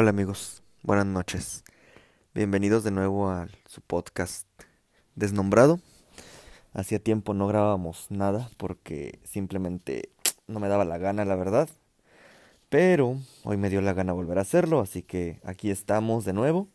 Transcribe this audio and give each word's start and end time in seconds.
Hola 0.00 0.10
amigos, 0.10 0.62
buenas 0.84 1.06
noches. 1.06 1.64
Bienvenidos 2.32 2.84
de 2.84 2.92
nuevo 2.92 3.30
a 3.30 3.48
su 3.66 3.80
podcast 3.80 4.46
Desnombrado. 5.16 5.80
Hacía 6.72 7.00
tiempo 7.00 7.34
no 7.34 7.48
grabábamos 7.48 8.06
nada 8.08 8.48
porque 8.58 9.18
simplemente 9.24 10.10
no 10.46 10.60
me 10.60 10.68
daba 10.68 10.84
la 10.84 10.98
gana, 10.98 11.24
la 11.24 11.34
verdad. 11.34 11.68
Pero 12.68 13.18
hoy 13.42 13.56
me 13.56 13.70
dio 13.70 13.80
la 13.80 13.92
gana 13.92 14.12
volver 14.12 14.38
a 14.38 14.42
hacerlo, 14.42 14.78
así 14.78 15.02
que 15.02 15.40
aquí 15.42 15.68
estamos 15.68 16.24
de 16.24 16.32
nuevo. 16.32 16.68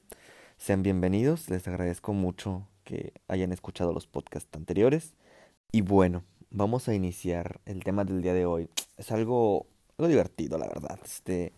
Sean 0.58 0.84
bienvenidos, 0.84 1.50
les 1.50 1.66
agradezco 1.66 2.12
mucho 2.12 2.68
que 2.84 3.14
hayan 3.30 3.54
escuchado 3.54 3.94
los 3.94 4.06
podcasts 4.06 4.54
anteriores. 4.54 5.14
Y 5.72 5.80
bueno, 5.80 6.26
vamos 6.52 6.90
a 6.90 6.94
iniciar 6.94 7.62
el 7.66 7.86
tema 7.86 8.04
del 8.04 8.22
día 8.22 8.34
de 8.34 8.46
hoy. 8.46 8.68
Es 8.98 9.14
algo, 9.14 9.66
algo 9.98 10.10
divertido, 10.10 10.58
la 10.58 10.68
verdad. 10.68 11.00
Este, 11.06 11.54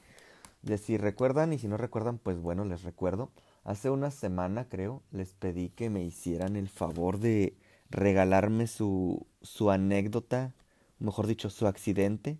de 0.65 0.79
si 0.79 0.97
recuerdan 0.97 1.53
y 1.53 1.59
si 1.59 1.67
no 1.67 1.77
recuerdan, 1.77 2.17
pues 2.17 2.39
bueno, 2.39 2.65
les 2.65 2.83
recuerdo. 2.83 3.31
Hace 3.63 3.91
una 3.91 4.09
semana, 4.09 4.67
creo, 4.67 5.03
les 5.11 5.33
pedí 5.33 5.69
que 5.69 5.91
me 5.91 6.03
hicieran 6.03 6.55
el 6.55 6.69
favor 6.69 7.19
de 7.19 7.55
regalarme 7.89 8.65
su, 8.65 9.27
su 9.41 9.69
anécdota, 9.69 10.55
mejor 10.97 11.27
dicho, 11.27 11.51
su 11.51 11.67
accidente 11.67 12.39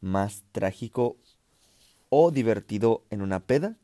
más 0.00 0.44
trágico 0.50 1.18
o 2.08 2.30
divertido 2.30 3.04
en 3.10 3.20
una 3.20 3.40
peda. 3.40 3.76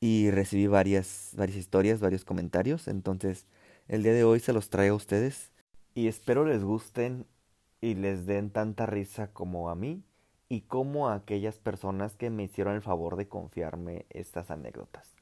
Y 0.00 0.30
recibí 0.30 0.68
varias, 0.68 1.32
varias 1.34 1.58
historias, 1.58 2.00
varios 2.00 2.24
comentarios. 2.24 2.86
Entonces, 2.86 3.46
el 3.88 4.04
día 4.04 4.12
de 4.12 4.22
hoy 4.22 4.38
se 4.38 4.52
los 4.52 4.70
traigo 4.70 4.94
a 4.94 4.98
ustedes. 4.98 5.50
Y 5.94 6.06
espero 6.06 6.44
les 6.44 6.62
gusten 6.62 7.26
y 7.80 7.94
les 7.94 8.24
den 8.26 8.50
tanta 8.50 8.86
risa 8.86 9.32
como 9.32 9.68
a 9.68 9.74
mí 9.74 10.04
y 10.48 10.62
como 10.62 11.08
a 11.08 11.14
aquellas 11.14 11.58
personas 11.58 12.14
que 12.16 12.30
me 12.30 12.44
hicieron 12.44 12.74
el 12.74 12.82
favor 12.82 13.16
de 13.16 13.28
confiarme 13.28 14.06
estas 14.10 14.50
anécdotas. 14.50 15.14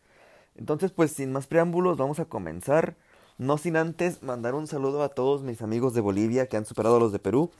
Entonces, 0.54 0.92
pues 0.92 1.12
sin 1.12 1.32
más 1.32 1.46
preámbulos, 1.46 1.96
vamos 1.96 2.20
a 2.20 2.26
comenzar. 2.26 2.96
No 3.38 3.58
sin 3.58 3.76
antes 3.76 4.22
mandar 4.22 4.54
un 4.54 4.66
saludo 4.66 5.02
a 5.02 5.08
todos 5.08 5.42
mis 5.42 5.62
amigos 5.62 5.94
de 5.94 6.00
Bolivia 6.00 6.46
que 6.46 6.56
han 6.56 6.66
superado 6.66 6.96
a 6.96 7.00
los 7.00 7.12
de 7.12 7.18
Perú. 7.18 7.50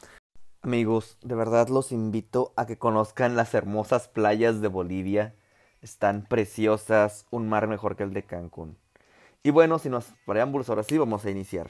Amigos, 0.60 1.16
de 1.22 1.34
verdad 1.34 1.68
los 1.68 1.90
invito 1.90 2.52
a 2.56 2.66
que 2.66 2.78
conozcan 2.78 3.34
las 3.34 3.54
hermosas 3.54 4.08
playas 4.08 4.60
de 4.60 4.68
Bolivia. 4.68 5.34
Están 5.80 6.24
preciosas, 6.24 7.26
un 7.30 7.48
mar 7.48 7.66
mejor 7.66 7.96
que 7.96 8.04
el 8.04 8.12
de 8.12 8.22
Cancún. 8.22 8.76
Y 9.42 9.50
bueno, 9.50 9.80
sin 9.80 9.92
más 9.92 10.14
preámbulos, 10.24 10.68
ahora 10.68 10.84
sí 10.84 10.98
vamos 10.98 11.24
a 11.24 11.30
iniciar. 11.30 11.68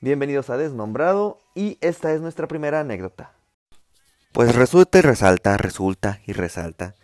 Bienvenidos 0.00 0.50
a 0.50 0.58
Desnombrado 0.58 1.38
y 1.54 1.78
esta 1.80 2.12
es 2.12 2.20
nuestra 2.20 2.48
primera 2.48 2.80
anécdota. 2.80 3.32
Pues 4.32 4.54
resulta 4.54 4.98
y 4.98 5.02
resalta, 5.02 5.56
resulta 5.56 6.20
y 6.24 6.32
resalta 6.32 6.94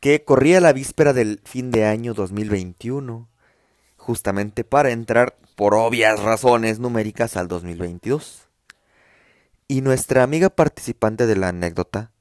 que 0.00 0.24
corría 0.24 0.60
la 0.60 0.72
víspera 0.72 1.12
del 1.12 1.40
fin 1.44 1.72
de 1.72 1.84
año 1.84 2.14
2021, 2.14 3.28
justamente 3.96 4.62
para 4.62 4.90
entrar 4.90 5.36
por 5.56 5.74
obvias 5.74 6.20
razones 6.20 6.78
numéricas 6.78 7.36
al 7.36 7.48
2022. 7.48 8.48
Y 9.66 9.80
nuestra 9.80 10.22
amiga 10.22 10.50
participante 10.50 11.26
de 11.26 11.36
la 11.36 11.48
anécdota 11.48 12.12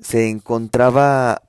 se 0.00 0.30
encontraba, 0.30 1.42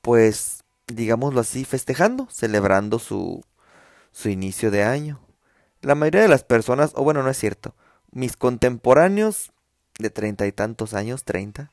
pues, 0.00 0.64
digámoslo 0.86 1.40
así, 1.40 1.64
festejando, 1.64 2.28
celebrando 2.30 2.98
su, 2.98 3.44
su 4.10 4.30
inicio 4.30 4.70
de 4.70 4.84
año. 4.84 5.20
La 5.82 5.94
mayoría 5.94 6.22
de 6.22 6.28
las 6.28 6.44
personas, 6.44 6.92
o 6.94 7.04
bueno, 7.04 7.22
no 7.22 7.28
es 7.28 7.38
cierto, 7.38 7.74
mis 8.10 8.36
contemporáneos 8.36 9.52
de 9.98 10.10
treinta 10.10 10.46
y 10.46 10.52
tantos 10.52 10.94
años, 10.94 11.24
treinta, 11.24 11.70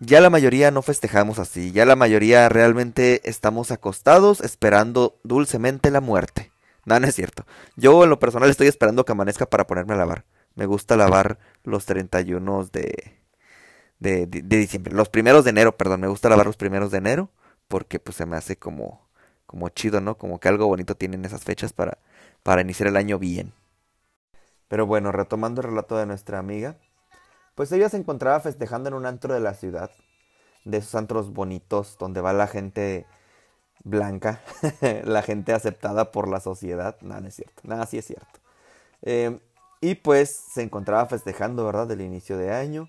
ya 0.00 0.20
la 0.20 0.30
mayoría 0.30 0.70
no 0.70 0.82
festejamos 0.82 1.38
así, 1.38 1.72
ya 1.72 1.84
la 1.84 1.96
mayoría 1.96 2.48
realmente 2.48 3.28
estamos 3.28 3.70
acostados 3.70 4.40
esperando 4.40 5.18
dulcemente 5.22 5.90
la 5.90 6.00
muerte. 6.00 6.50
No, 6.84 6.98
no 6.98 7.06
es 7.06 7.14
cierto. 7.14 7.44
Yo 7.76 8.02
en 8.04 8.10
lo 8.10 8.18
personal 8.18 8.50
estoy 8.50 8.66
esperando 8.66 9.04
que 9.04 9.12
amanezca 9.12 9.46
para 9.46 9.66
ponerme 9.66 9.94
a 9.94 9.98
lavar. 9.98 10.24
Me 10.54 10.66
gusta 10.66 10.96
lavar 10.96 11.38
los 11.62 11.84
31 11.86 12.64
de, 12.72 13.18
de, 14.00 14.26
de, 14.26 14.42
de 14.42 14.56
diciembre. 14.56 14.92
Los 14.92 15.08
primeros 15.08 15.44
de 15.44 15.50
enero, 15.50 15.76
perdón. 15.76 16.00
Me 16.00 16.08
gusta 16.08 16.28
lavar 16.28 16.46
los 16.46 16.56
primeros 16.56 16.90
de 16.90 16.98
enero 16.98 17.30
porque 17.68 18.00
pues 18.00 18.16
se 18.16 18.26
me 18.26 18.36
hace 18.36 18.56
como, 18.56 19.06
como 19.46 19.68
chido, 19.68 20.00
¿no? 20.00 20.18
Como 20.18 20.40
que 20.40 20.48
algo 20.48 20.66
bonito 20.66 20.96
tienen 20.96 21.24
esas 21.24 21.44
fechas 21.44 21.72
para, 21.72 21.98
para 22.42 22.62
iniciar 22.62 22.88
el 22.88 22.96
año 22.96 23.18
bien. 23.18 23.52
Pero 24.68 24.86
bueno, 24.86 25.12
retomando 25.12 25.60
el 25.60 25.68
relato 25.68 25.96
de 25.96 26.06
nuestra 26.06 26.38
amiga, 26.38 26.76
pues 27.54 27.70
ella 27.72 27.88
se 27.88 27.96
encontraba 27.96 28.40
festejando 28.40 28.88
en 28.88 28.94
un 28.94 29.06
antro 29.06 29.34
de 29.34 29.40
la 29.40 29.54
ciudad, 29.54 29.90
de 30.64 30.78
esos 30.78 30.94
antros 30.94 31.32
bonitos 31.32 31.96
donde 31.98 32.20
va 32.20 32.32
la 32.32 32.46
gente 32.46 33.06
blanca, 33.84 34.40
la 35.04 35.22
gente 35.22 35.52
aceptada 35.52 36.12
por 36.12 36.28
la 36.28 36.40
sociedad. 36.40 36.96
Nada, 37.02 37.20
no 37.20 37.28
es 37.28 37.34
cierto, 37.34 37.62
nada, 37.64 37.86
sí 37.86 37.98
es 37.98 38.06
cierto. 38.06 38.40
Eh, 39.02 39.38
y 39.80 39.96
pues 39.96 40.30
se 40.30 40.62
encontraba 40.62 41.06
festejando, 41.06 41.66
¿verdad? 41.66 41.88
Del 41.88 42.00
inicio 42.00 42.38
de 42.38 42.52
año. 42.52 42.88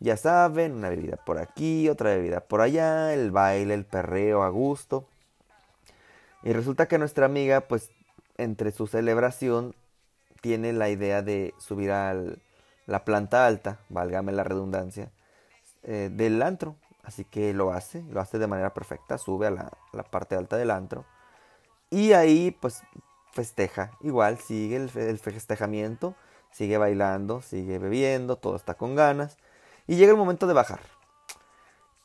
Ya 0.00 0.16
saben, 0.16 0.72
una 0.72 0.88
bebida 0.88 1.16
por 1.16 1.38
aquí, 1.38 1.88
otra 1.88 2.10
bebida 2.10 2.40
por 2.40 2.60
allá, 2.60 3.14
el 3.14 3.30
baile, 3.30 3.74
el 3.74 3.84
perreo 3.84 4.42
a 4.42 4.48
gusto. 4.48 5.06
Y 6.42 6.52
resulta 6.52 6.88
que 6.88 6.98
nuestra 6.98 7.26
amiga, 7.26 7.60
pues, 7.62 7.90
entre 8.36 8.72
su 8.72 8.88
celebración, 8.88 9.76
tiene 10.40 10.72
la 10.72 10.90
idea 10.90 11.22
de 11.22 11.54
subir 11.58 11.92
al, 11.92 12.42
la 12.92 13.06
planta 13.06 13.46
alta, 13.46 13.78
válgame 13.88 14.32
la 14.32 14.44
redundancia, 14.44 15.10
eh, 15.82 16.10
del 16.12 16.42
antro. 16.42 16.76
Así 17.02 17.24
que 17.24 17.54
lo 17.54 17.72
hace, 17.72 18.02
lo 18.10 18.20
hace 18.20 18.38
de 18.38 18.46
manera 18.46 18.74
perfecta, 18.74 19.16
sube 19.16 19.46
a 19.46 19.50
la, 19.50 19.72
la, 19.94 20.02
parte 20.02 20.36
alta 20.36 20.58
del 20.58 20.70
antro. 20.70 21.06
Y 21.88 22.12
ahí 22.12 22.50
pues 22.60 22.82
festeja, 23.32 23.92
igual 24.02 24.38
sigue 24.38 24.76
el, 24.76 24.90
el 24.94 25.18
festejamiento, 25.18 26.14
sigue 26.50 26.76
bailando, 26.76 27.40
sigue 27.40 27.78
bebiendo, 27.78 28.36
todo 28.36 28.56
está 28.56 28.74
con 28.74 28.94
ganas. 28.94 29.38
Y 29.86 29.96
llega 29.96 30.12
el 30.12 30.18
momento 30.18 30.46
de 30.46 30.52
bajar. 30.52 30.80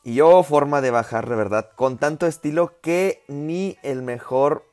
Y 0.05 0.15
yo 0.15 0.41
forma 0.41 0.79
de 0.79 0.91
bajar 0.91 1.27
de 1.27 1.35
verdad, 1.35 1.69
con 1.75 1.97
tanto 1.97 2.27
estilo 2.27 2.79
que 2.79 3.25
ni 3.27 3.77
el 3.83 4.03
mejor 4.03 4.63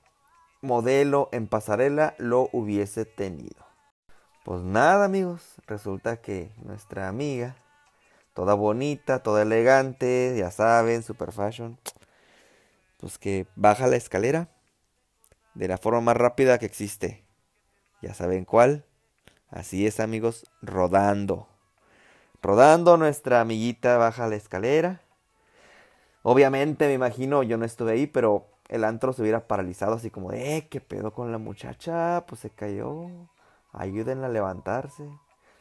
modelo 0.63 1.29
en 1.33 1.49
pasarela 1.49 2.15
lo 2.19 2.51
hubiese 2.53 3.05
tenido. 3.05 3.64
Pues 4.45 4.61
nada 4.61 5.07
amigos, 5.07 5.41
resulta 5.67 6.19
que 6.19 6.51
nuestra 6.63 7.09
amiga, 7.09 7.57
toda 8.35 8.53
bonita, 8.53 9.23
toda 9.23 9.41
elegante, 9.41 10.35
ya 10.37 10.51
saben, 10.51 11.03
super 11.03 11.33
fashion, 11.33 11.79
pues 13.01 13.17
que 13.17 13.47
baja 13.57 13.87
la 13.87 13.97
escalera 13.97 14.51
de 15.55 15.67
la 15.67 15.79
forma 15.79 16.03
más 16.03 16.19
rápida 16.19 16.59
que 16.59 16.67
existe. 16.67 17.25
Ya 18.03 18.13
saben 18.13 18.45
cuál. 18.45 18.85
Así 19.49 19.87
es 19.87 19.99
amigos, 19.99 20.45
rodando. 20.61 21.49
Rodando 22.43 22.99
nuestra 22.99 23.41
amiguita 23.41 23.97
baja 23.97 24.29
la 24.29 24.37
escalera. 24.37 25.01
Obviamente 26.23 26.87
me 26.87 26.93
imagino, 26.93 27.45
yo 27.45 27.57
no 27.57 27.65
estuve 27.65 27.93
ahí, 27.93 28.07
pero 28.07 28.47
el 28.69 28.85
antro 28.85 29.15
se 29.15 29.23
hubiera 29.23 29.47
paralizado 29.47 29.95
así 29.95 30.11
como 30.11 30.33
eh, 30.33 30.69
¿qué 30.71 30.83
pedo 30.83 31.15
con 31.15 31.33
la 31.33 31.39
muchacha? 31.39 32.27
Pues 32.27 32.43
se 32.43 32.51
cayó 32.51 33.09
ayúdenla 33.75 34.27
a 34.27 34.31
levantarse. 34.31 35.09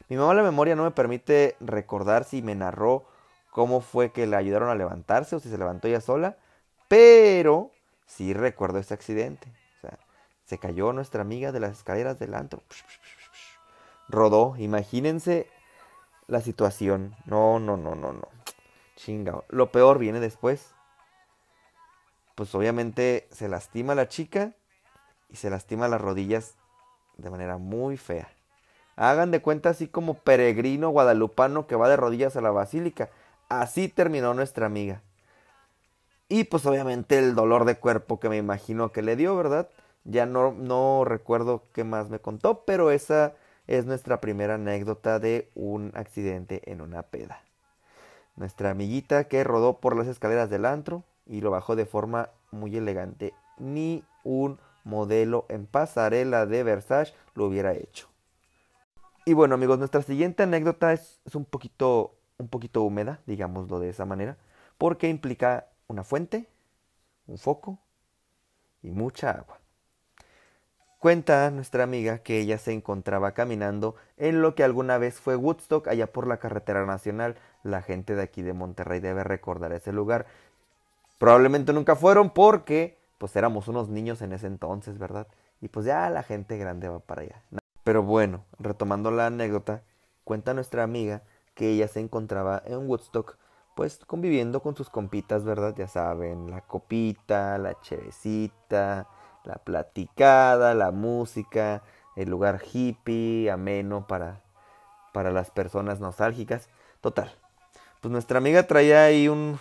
Mi 0.09 0.17
mamá 0.17 0.33
la 0.33 0.43
memoria 0.43 0.75
no 0.75 0.83
me 0.83 0.91
permite 0.91 1.55
recordar 1.59 2.23
si 2.23 2.41
me 2.41 2.55
narró 2.55 3.05
cómo 3.51 3.81
fue 3.81 4.11
que 4.11 4.27
la 4.27 4.37
ayudaron 4.37 4.69
a 4.69 4.75
levantarse 4.75 5.35
o 5.35 5.39
si 5.39 5.49
se 5.49 5.57
levantó 5.57 5.87
ella 5.87 6.01
sola, 6.01 6.37
pero 6.87 7.71
sí 8.05 8.33
recuerdo 8.33 8.79
ese 8.79 8.93
accidente. 8.93 9.47
O 9.77 9.81
sea, 9.81 9.99
se 10.45 10.57
cayó 10.57 10.91
nuestra 10.93 11.21
amiga 11.21 11.51
de 11.51 11.59
las 11.59 11.71
escaleras 11.71 12.19
del 12.19 12.33
antro. 12.33 12.61
Rodó, 14.09 14.55
imagínense 14.57 15.47
la 16.27 16.41
situación. 16.41 17.15
No, 17.25 17.59
no, 17.59 17.77
no, 17.77 17.95
no, 17.95 18.13
no. 18.13 18.27
Chinga. 18.95 19.43
Lo 19.49 19.71
peor 19.71 19.99
viene 19.99 20.19
después. 20.19 20.73
Pues 22.35 22.53
obviamente 22.55 23.27
se 23.31 23.47
lastima 23.47 23.95
la 23.95 24.07
chica 24.07 24.53
y 25.29 25.35
se 25.35 25.49
lastima 25.49 25.87
las 25.87 26.01
rodillas 26.01 26.55
de 27.17 27.29
manera 27.29 27.57
muy 27.57 27.97
fea. 27.97 28.29
Hagan 28.95 29.31
de 29.31 29.41
cuenta 29.41 29.69
así 29.69 29.87
como 29.87 30.15
peregrino 30.15 30.89
guadalupano 30.89 31.67
que 31.67 31.75
va 31.75 31.89
de 31.89 31.97
rodillas 31.97 32.35
a 32.35 32.41
la 32.41 32.51
basílica. 32.51 33.09
Así 33.49 33.87
terminó 33.87 34.33
nuestra 34.33 34.65
amiga. 34.65 35.01
Y 36.29 36.45
pues 36.45 36.65
obviamente 36.65 37.17
el 37.17 37.35
dolor 37.35 37.65
de 37.65 37.77
cuerpo 37.77 38.19
que 38.19 38.29
me 38.29 38.37
imagino 38.37 38.91
que 38.91 39.01
le 39.01 39.15
dio, 39.15 39.35
¿verdad? 39.35 39.69
Ya 40.03 40.25
no, 40.25 40.51
no 40.51 41.05
recuerdo 41.05 41.63
qué 41.73 41.83
más 41.83 42.09
me 42.09 42.19
contó, 42.19 42.63
pero 42.65 42.91
esa 42.91 43.33
es 43.67 43.85
nuestra 43.85 44.19
primera 44.19 44.55
anécdota 44.55 45.19
de 45.19 45.49
un 45.55 45.91
accidente 45.95 46.61
en 46.71 46.81
una 46.81 47.03
peda. 47.03 47.41
Nuestra 48.35 48.71
amiguita 48.71 49.25
que 49.25 49.43
rodó 49.43 49.77
por 49.77 49.95
las 49.95 50.07
escaleras 50.07 50.49
del 50.49 50.65
antro 50.65 51.03
y 51.25 51.41
lo 51.41 51.51
bajó 51.51 51.75
de 51.75 51.85
forma 51.85 52.29
muy 52.51 52.75
elegante. 52.75 53.33
Ni 53.57 54.03
un 54.23 54.59
modelo 54.83 55.45
en 55.49 55.65
pasarela 55.65 56.45
de 56.45 56.63
Versace 56.63 57.13
lo 57.35 57.45
hubiera 57.45 57.73
hecho. 57.73 58.07
Y 59.25 59.33
bueno 59.33 59.55
amigos, 59.55 59.79
nuestra 59.79 60.01
siguiente 60.01 60.43
anécdota 60.43 60.91
es, 60.91 61.21
un, 61.33 61.45
poquito, 61.45 62.15
un 62.37 62.49
poquito 62.49 62.83
húmeda, 62.83 63.21
digámoslo 63.25 63.79
de 63.79 63.89
esa 63.89 64.05
manera, 64.05 64.37
porque 64.77 65.07
implica 65.07 65.67
una 65.87 66.03
fuente, 66.03 66.49
un 67.27 67.37
foco 67.37 67.79
y 68.81 68.91
mucha 68.91 69.31
agua. 69.31 69.59
Cuenta 70.99 71.49
nuestra 71.51 71.83
amiga 71.83 72.19
que 72.19 72.39
ella 72.39 72.57
se 72.57 72.71
encontraba 72.71 73.33
caminando 73.33 73.95
en 74.17 74.41
lo 74.41 74.55
que 74.55 74.63
alguna 74.63 74.97
vez 74.97 75.19
fue 75.19 75.35
Woodstock 75.35 75.87
allá 75.89 76.07
por 76.07 76.27
la 76.27 76.37
carretera 76.37 76.85
nacional. 76.85 77.35
La 77.61 77.81
gente 77.81 78.15
de 78.15 78.21
aquí 78.21 78.41
de 78.41 78.53
Monterrey 78.53 79.01
debe 79.01 79.23
recordar 79.25 79.73
ese 79.73 79.91
lugar. 79.91 80.25
Probablemente 81.17 81.73
nunca 81.73 81.97
fueron 81.97 82.29
porque 82.29 82.97
pues 83.23 83.37
éramos 83.37 83.69
unos 83.69 83.87
niños 83.87 84.21
en 84.21 84.33
ese 84.33 84.47
entonces, 84.47 84.97
¿verdad? 84.97 85.27
Y 85.61 85.69
pues 85.69 85.85
ya 85.85 86.09
la 86.09 86.23
gente 86.23 86.57
grande 86.57 86.89
va 86.89 86.99
para 86.99 87.21
allá. 87.21 87.41
Pero 87.85 88.03
bueno, 88.03 88.43
retomando 88.59 89.11
la 89.11 89.27
anécdota, 89.27 89.81
cuenta 90.25 90.53
nuestra 90.53 90.83
amiga 90.83 91.23
que 91.55 91.69
ella 91.69 91.87
se 91.87 92.01
encontraba 92.01 92.61
en 92.65 92.85
Woodstock 92.85 93.37
pues 93.77 93.99
conviviendo 94.05 94.61
con 94.61 94.75
sus 94.75 94.89
compitas, 94.89 95.45
¿verdad? 95.45 95.73
Ya 95.73 95.87
saben, 95.87 96.51
la 96.51 96.59
copita, 96.67 97.57
la 97.59 97.79
chevecita, 97.79 99.07
la 99.45 99.55
platicada, 99.55 100.73
la 100.73 100.91
música, 100.91 101.81
el 102.17 102.29
lugar 102.29 102.61
hippie, 102.73 103.49
ameno 103.49 104.05
para, 104.05 104.41
para 105.13 105.31
las 105.31 105.49
personas 105.49 106.01
nostálgicas. 106.01 106.67
Total. 106.99 107.31
Pues 108.01 108.11
nuestra 108.11 108.39
amiga 108.39 108.67
traía 108.67 109.05
ahí 109.05 109.29
un, 109.29 109.57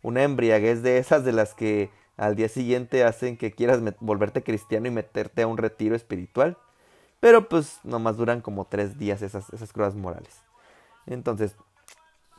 una 0.00 0.22
embriaguez 0.22 0.82
de 0.82 0.96
esas 0.96 1.26
de 1.26 1.32
las 1.32 1.52
que 1.52 1.90
al 2.16 2.34
día 2.34 2.48
siguiente 2.48 3.04
hacen 3.04 3.36
que 3.36 3.52
quieras 3.52 3.80
volverte 4.00 4.42
cristiano 4.42 4.86
y 4.88 4.90
meterte 4.90 5.42
a 5.42 5.46
un 5.46 5.58
retiro 5.58 5.94
espiritual. 5.94 6.56
Pero 7.20 7.48
pues 7.48 7.80
nomás 7.84 8.16
duran 8.16 8.40
como 8.40 8.66
tres 8.66 8.98
días 8.98 9.22
esas, 9.22 9.50
esas 9.50 9.72
crudas 9.72 9.94
morales. 9.94 10.42
Entonces, 11.06 11.56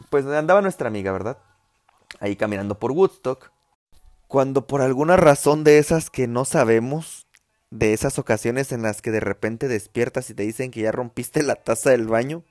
pues 0.09 0.25
andaba 0.25 0.61
nuestra 0.61 0.87
amiga, 0.87 1.11
¿verdad? 1.11 1.37
Ahí 2.19 2.35
caminando 2.35 2.79
por 2.79 2.91
Woodstock. 2.91 3.51
Cuando 4.27 4.67
por 4.67 4.81
alguna 4.81 5.15
razón 5.15 5.63
de 5.63 5.77
esas 5.77 6.09
que 6.09 6.27
no 6.27 6.45
sabemos, 6.45 7.27
de 7.69 7.93
esas 7.93 8.19
ocasiones 8.19 8.71
en 8.71 8.81
las 8.81 9.01
que 9.01 9.11
de 9.11 9.19
repente 9.19 9.67
despiertas 9.67 10.29
y 10.29 10.33
te 10.33 10.43
dicen 10.43 10.71
que 10.71 10.81
ya 10.81 10.91
rompiste 10.91 11.43
la 11.43 11.55
taza 11.55 11.91
del 11.91 12.07
baño, 12.07 12.43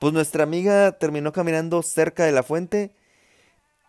pues 0.00 0.12
nuestra 0.12 0.44
amiga 0.44 0.92
terminó 0.92 1.32
caminando 1.32 1.82
cerca 1.82 2.24
de 2.24 2.32
la 2.32 2.42
fuente 2.42 2.94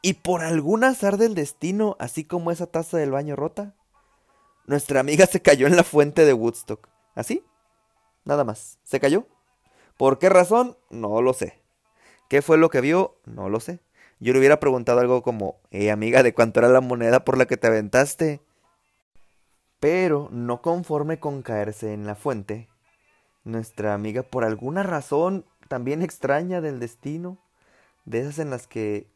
y 0.01 0.13
por 0.13 0.41
algún 0.41 0.83
azar 0.83 1.17
del 1.17 1.35
destino, 1.35 1.95
así 1.99 2.23
como 2.23 2.51
esa 2.51 2.67
taza 2.67 2.97
del 2.97 3.11
baño 3.11 3.35
rota, 3.35 3.75
nuestra 4.65 4.99
amiga 4.99 5.25
se 5.25 5.41
cayó 5.41 5.67
en 5.67 5.75
la 5.75 5.83
fuente 5.83 6.25
de 6.25 6.33
Woodstock. 6.33 6.87
¿Así? 7.15 7.43
Nada 8.23 8.43
más. 8.43 8.77
¿Se 8.83 8.99
cayó? 8.99 9.27
¿Por 9.97 10.19
qué 10.19 10.29
razón? 10.29 10.77
No 10.89 11.21
lo 11.21 11.33
sé. 11.33 11.61
¿Qué 12.29 12.41
fue 12.41 12.57
lo 12.57 12.69
que 12.69 12.79
vio? 12.79 13.17
No 13.25 13.49
lo 13.49 13.59
sé. 13.59 13.79
Yo 14.19 14.33
le 14.33 14.39
hubiera 14.39 14.59
preguntado 14.59 14.99
algo 14.99 15.23
como, 15.23 15.59
eh, 15.71 15.91
amiga, 15.91 16.23
¿de 16.23 16.33
cuánto 16.33 16.59
era 16.59 16.69
la 16.69 16.81
moneda 16.81 17.25
por 17.25 17.37
la 17.37 17.45
que 17.45 17.57
te 17.57 17.67
aventaste? 17.67 18.41
Pero, 19.79 20.29
no 20.31 20.61
conforme 20.61 21.19
con 21.19 21.41
caerse 21.41 21.93
en 21.93 22.05
la 22.05 22.15
fuente, 22.15 22.69
nuestra 23.43 23.93
amiga, 23.93 24.23
por 24.23 24.43
alguna 24.43 24.83
razón 24.83 25.45
también 25.67 26.01
extraña 26.01 26.61
del 26.61 26.79
destino, 26.79 27.37
de 28.05 28.19
esas 28.19 28.39
en 28.39 28.49
las 28.49 28.67
que, 28.67 29.07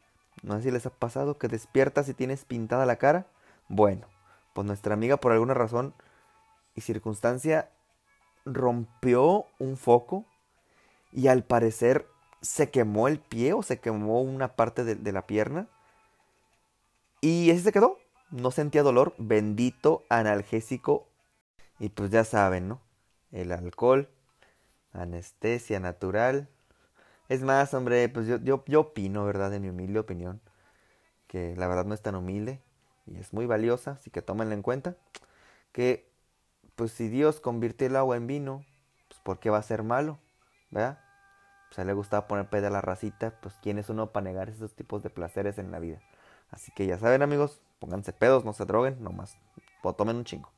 no 0.42 0.56
sé 0.56 0.64
si 0.64 0.70
les 0.70 0.86
ha 0.86 0.90
pasado, 0.90 1.38
que 1.38 1.48
despiertas 1.48 2.08
y 2.08 2.14
tienes 2.14 2.44
pintada 2.44 2.86
la 2.86 2.96
cara. 2.96 3.26
Bueno, 3.68 4.06
pues 4.52 4.66
nuestra 4.66 4.94
amiga, 4.94 5.16
por 5.16 5.32
alguna 5.32 5.54
razón 5.54 5.94
y 6.74 6.80
circunstancia, 6.80 7.70
rompió 8.44 9.46
un 9.58 9.76
foco 9.76 10.26
y 11.12 11.28
al 11.28 11.44
parecer 11.44 12.06
se 12.40 12.70
quemó 12.70 13.08
el 13.08 13.20
pie 13.20 13.54
o 13.54 13.62
se 13.62 13.80
quemó 13.80 14.20
una 14.20 14.56
parte 14.56 14.84
de, 14.84 15.12
la 15.12 15.26
pierna. 15.26 15.68
Y 17.20 17.50
ese 17.50 17.62
se 17.62 17.72
quedó. 17.72 17.98
No 18.30 18.50
sentía 18.50 18.82
dolor. 18.82 19.14
Bendito 19.16 20.04
analgésico. 20.10 21.08
Y 21.78 21.88
pues 21.88 22.10
ya 22.10 22.24
saben, 22.24 22.68
¿no? 22.68 22.82
El 23.32 23.50
alcohol, 23.50 24.10
anestesia 24.92 25.80
natural. 25.80 26.50
Es 27.28 27.42
más, 27.42 27.74
hombre, 27.74 28.08
pues 28.08 28.26
yo, 28.26 28.38
yo, 28.38 28.64
yo 28.66 28.80
opino, 28.80 29.24
¿verdad? 29.24 29.52
En 29.54 29.62
mi 29.62 29.68
humilde 29.70 29.98
opinión. 29.98 30.40
Que 31.26 31.56
la 31.56 31.66
verdad 31.66 31.84
no 31.84 31.94
es 31.94 32.02
tan 32.02 32.14
humilde. 32.14 32.60
Y 33.06 33.16
es 33.16 33.32
muy 33.32 33.46
valiosa. 33.46 33.92
Así 33.92 34.10
que 34.10 34.22
tómenla 34.22 34.54
en 34.54 34.62
cuenta. 34.62 34.96
Que, 35.72 36.10
pues 36.76 36.92
si 36.92 37.08
Dios 37.08 37.40
convirtió 37.40 37.86
el 37.86 37.96
agua 37.96 38.16
en 38.16 38.26
vino, 38.26 38.64
pues 39.08 39.20
¿por 39.22 39.38
qué 39.40 39.50
va 39.50 39.58
a 39.58 39.62
ser 39.62 39.82
malo? 39.82 40.18
¿Verdad? 40.70 40.98
o 41.70 41.74
sea, 41.74 41.84
le 41.84 41.92
gustaba 41.92 42.28
poner 42.28 42.48
pedo 42.48 42.68
a 42.68 42.70
la 42.70 42.80
racita, 42.80 43.32
pues 43.40 43.58
quién 43.60 43.78
es 43.78 43.88
uno 43.88 44.12
para 44.12 44.22
negar 44.22 44.48
esos 44.48 44.76
tipos 44.76 45.02
de 45.02 45.10
placeres 45.10 45.58
en 45.58 45.72
la 45.72 45.80
vida. 45.80 45.98
Así 46.52 46.70
que 46.70 46.86
ya 46.86 46.98
saben 46.98 47.20
amigos, 47.20 47.60
pónganse 47.80 48.12
pedos, 48.12 48.44
no 48.44 48.52
se 48.52 48.64
droguen, 48.64 49.02
nomás, 49.02 49.36
o 49.82 49.92
tomen 49.92 50.14
un 50.14 50.22
chingo. 50.22 50.52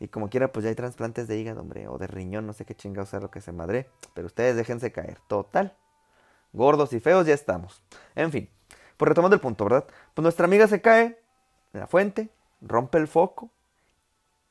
Y 0.00 0.08
como 0.08 0.30
quiera, 0.30 0.52
pues 0.52 0.64
ya 0.64 0.68
hay 0.70 0.76
trasplantes 0.76 1.26
de 1.26 1.38
hígado, 1.38 1.60
hombre, 1.60 1.88
o 1.88 1.98
de 1.98 2.06
riñón, 2.06 2.46
no 2.46 2.52
sé 2.52 2.64
qué 2.64 2.74
chingados 2.74 3.08
sea 3.10 3.20
lo 3.20 3.30
que 3.30 3.40
se 3.40 3.52
madre. 3.52 3.88
Pero 4.14 4.26
ustedes 4.26 4.56
déjense 4.56 4.92
caer, 4.92 5.18
total. 5.28 5.76
Gordos 6.52 6.92
y 6.92 7.00
feos 7.00 7.26
ya 7.26 7.34
estamos. 7.34 7.82
En 8.14 8.30
fin, 8.30 8.48
pues 8.96 9.08
retomando 9.08 9.34
el 9.34 9.40
punto, 9.40 9.64
¿verdad? 9.64 9.86
Pues 10.14 10.22
nuestra 10.22 10.46
amiga 10.46 10.66
se 10.68 10.80
cae 10.80 11.18
en 11.72 11.80
la 11.80 11.86
fuente, 11.86 12.30
rompe 12.60 12.98
el 12.98 13.08
foco 13.08 13.50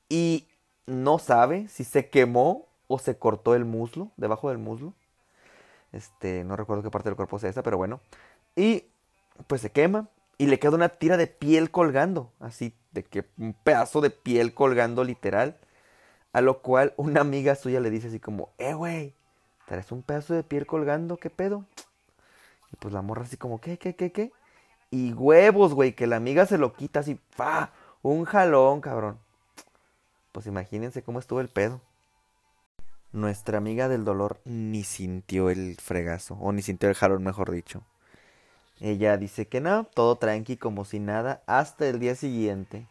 y 0.09 0.47
no 0.85 1.19
sabe 1.19 1.67
si 1.67 1.83
se 1.83 2.09
quemó 2.09 2.67
o 2.87 2.99
se 2.99 3.17
cortó 3.17 3.55
el 3.55 3.65
muslo, 3.65 4.11
debajo 4.17 4.49
del 4.49 4.57
muslo. 4.57 4.93
Este, 5.91 6.43
no 6.43 6.55
recuerdo 6.55 6.83
qué 6.83 6.91
parte 6.91 7.09
del 7.09 7.15
cuerpo 7.15 7.39
sea 7.39 7.49
esa, 7.49 7.63
pero 7.63 7.77
bueno. 7.77 8.01
Y 8.55 8.85
pues 9.47 9.61
se 9.61 9.71
quema 9.71 10.09
y 10.37 10.47
le 10.47 10.59
queda 10.59 10.75
una 10.75 10.89
tira 10.89 11.17
de 11.17 11.27
piel 11.27 11.71
colgando, 11.71 12.31
así 12.39 12.75
de 12.91 13.03
que 13.03 13.25
un 13.37 13.53
pedazo 13.53 14.01
de 14.01 14.09
piel 14.09 14.53
colgando 14.53 15.03
literal. 15.03 15.57
A 16.33 16.41
lo 16.41 16.61
cual 16.61 16.93
una 16.97 17.21
amiga 17.21 17.55
suya 17.55 17.79
le 17.79 17.89
dice 17.89 18.09
así 18.09 18.19
como, 18.19 18.53
eh, 18.59 18.73
güey, 18.73 19.15
¿traes 19.65 19.91
un 19.91 20.03
pedazo 20.03 20.35
de 20.35 20.43
piel 20.43 20.67
colgando? 20.67 21.17
¿Qué 21.17 21.29
pedo? 21.29 21.65
Y 22.71 22.75
pues 22.75 22.93
la 22.93 23.01
morra 23.01 23.23
así 23.23 23.37
como, 23.37 23.59
¿qué, 23.59 23.77
qué, 23.77 23.95
qué, 23.95 24.11
qué? 24.11 24.31
Y 24.91 25.13
huevos, 25.13 25.73
güey, 25.73 25.93
que 25.93 26.05
la 26.05 26.17
amiga 26.17 26.45
se 26.45 26.57
lo 26.57 26.73
quita 26.73 26.99
así, 26.99 27.19
¡fa! 27.31 27.71
Un 28.03 28.25
jalón, 28.25 28.81
cabrón. 28.81 29.19
Pues 30.31 30.45
imagínense 30.45 31.01
cómo 31.01 31.19
estuvo 31.19 31.41
el 31.41 31.49
pedo. 31.49 31.81
Nuestra 33.11 33.57
amiga 33.57 33.87
del 33.87 34.05
dolor 34.05 34.39
ni 34.45 34.83
sintió 34.83 35.49
el 35.49 35.77
fregazo, 35.77 36.35
o 36.35 36.51
ni 36.51 36.61
sintió 36.61 36.87
el 36.89 36.95
jalón, 36.95 37.23
mejor 37.23 37.51
dicho. 37.51 37.83
Ella 38.79 39.17
dice 39.17 39.47
que 39.47 39.61
no, 39.61 39.85
todo 39.85 40.17
tranqui 40.17 40.57
como 40.57 40.85
si 40.85 40.99
nada, 40.99 41.41
hasta 41.47 41.87
el 41.87 41.99
día 41.99 42.15
siguiente, 42.15 42.87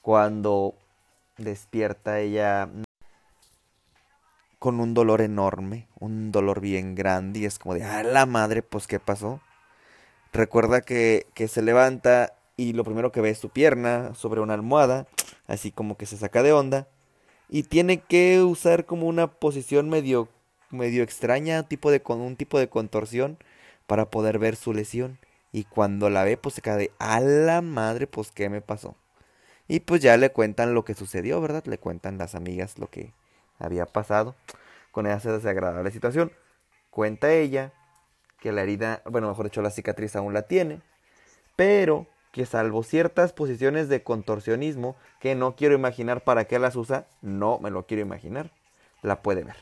cuando 0.00 0.74
despierta 1.36 2.20
ella 2.20 2.68
con 4.58 4.80
un 4.80 4.94
dolor 4.94 5.20
enorme, 5.20 5.88
un 5.98 6.32
dolor 6.32 6.60
bien 6.60 6.94
grande, 6.94 7.40
y 7.40 7.44
es 7.44 7.58
como 7.58 7.74
de, 7.74 7.84
ah, 7.84 8.02
la 8.02 8.26
madre, 8.26 8.62
pues, 8.62 8.86
¿qué 8.86 9.00
pasó? 9.00 9.40
Recuerda 10.32 10.80
que, 10.80 11.26
que 11.34 11.48
se 11.48 11.62
levanta 11.62 12.34
y 12.56 12.72
lo 12.72 12.84
primero 12.84 13.12
que 13.12 13.20
ve 13.20 13.30
es 13.30 13.38
su 13.38 13.50
pierna 13.50 14.14
sobre 14.14 14.40
una 14.40 14.54
almohada, 14.54 15.06
así 15.46 15.72
como 15.72 15.96
que 15.96 16.06
se 16.06 16.16
saca 16.16 16.42
de 16.42 16.52
onda 16.52 16.88
y 17.48 17.62
tiene 17.64 17.98
que 17.98 18.42
usar 18.42 18.84
como 18.84 19.06
una 19.06 19.26
posición 19.28 19.88
medio 19.88 20.28
medio 20.70 21.02
extraña, 21.02 21.62
tipo 21.62 21.90
de 21.90 22.02
con 22.02 22.20
un 22.20 22.36
tipo 22.36 22.58
de 22.58 22.68
contorsión 22.68 23.38
para 23.88 24.10
poder 24.10 24.38
ver 24.38 24.54
su 24.54 24.72
lesión 24.74 25.18
y 25.50 25.64
cuando 25.64 26.10
la 26.10 26.22
ve 26.22 26.36
pues 26.36 26.54
se 26.54 26.62
cae 26.62 26.76
de 26.76 26.92
a 26.98 27.20
la 27.20 27.62
madre, 27.62 28.06
pues 28.06 28.30
qué 28.30 28.50
me 28.50 28.60
pasó. 28.60 28.94
Y 29.66 29.80
pues 29.80 30.02
ya 30.02 30.16
le 30.16 30.30
cuentan 30.30 30.74
lo 30.74 30.84
que 30.84 30.94
sucedió, 30.94 31.40
¿verdad? 31.40 31.64
Le 31.64 31.78
cuentan 31.78 32.18
las 32.18 32.34
amigas 32.34 32.78
lo 32.78 32.88
que 32.88 33.12
había 33.58 33.86
pasado 33.86 34.36
con 34.92 35.06
esa 35.06 35.32
desagradable 35.32 35.90
situación. 35.90 36.30
Cuenta 36.90 37.32
ella 37.32 37.72
que 38.40 38.52
la 38.52 38.62
herida, 38.62 39.02
bueno, 39.06 39.28
mejor 39.28 39.46
dicho, 39.46 39.62
la 39.62 39.70
cicatriz 39.70 40.14
aún 40.16 40.34
la 40.34 40.42
tiene, 40.42 40.82
pero 41.56 42.06
que 42.30 42.44
salvo 42.44 42.82
ciertas 42.82 43.32
posiciones 43.32 43.88
de 43.88 44.02
contorsionismo 44.02 44.96
que 45.18 45.34
no 45.34 45.56
quiero 45.56 45.74
imaginar 45.74 46.24
para 46.24 46.44
qué 46.44 46.58
las 46.58 46.76
usa, 46.76 47.06
no 47.22 47.58
me 47.58 47.70
lo 47.70 47.86
quiero 47.86 48.02
imaginar, 48.02 48.52
la 49.02 49.22
puede 49.22 49.44
ver. 49.44 49.56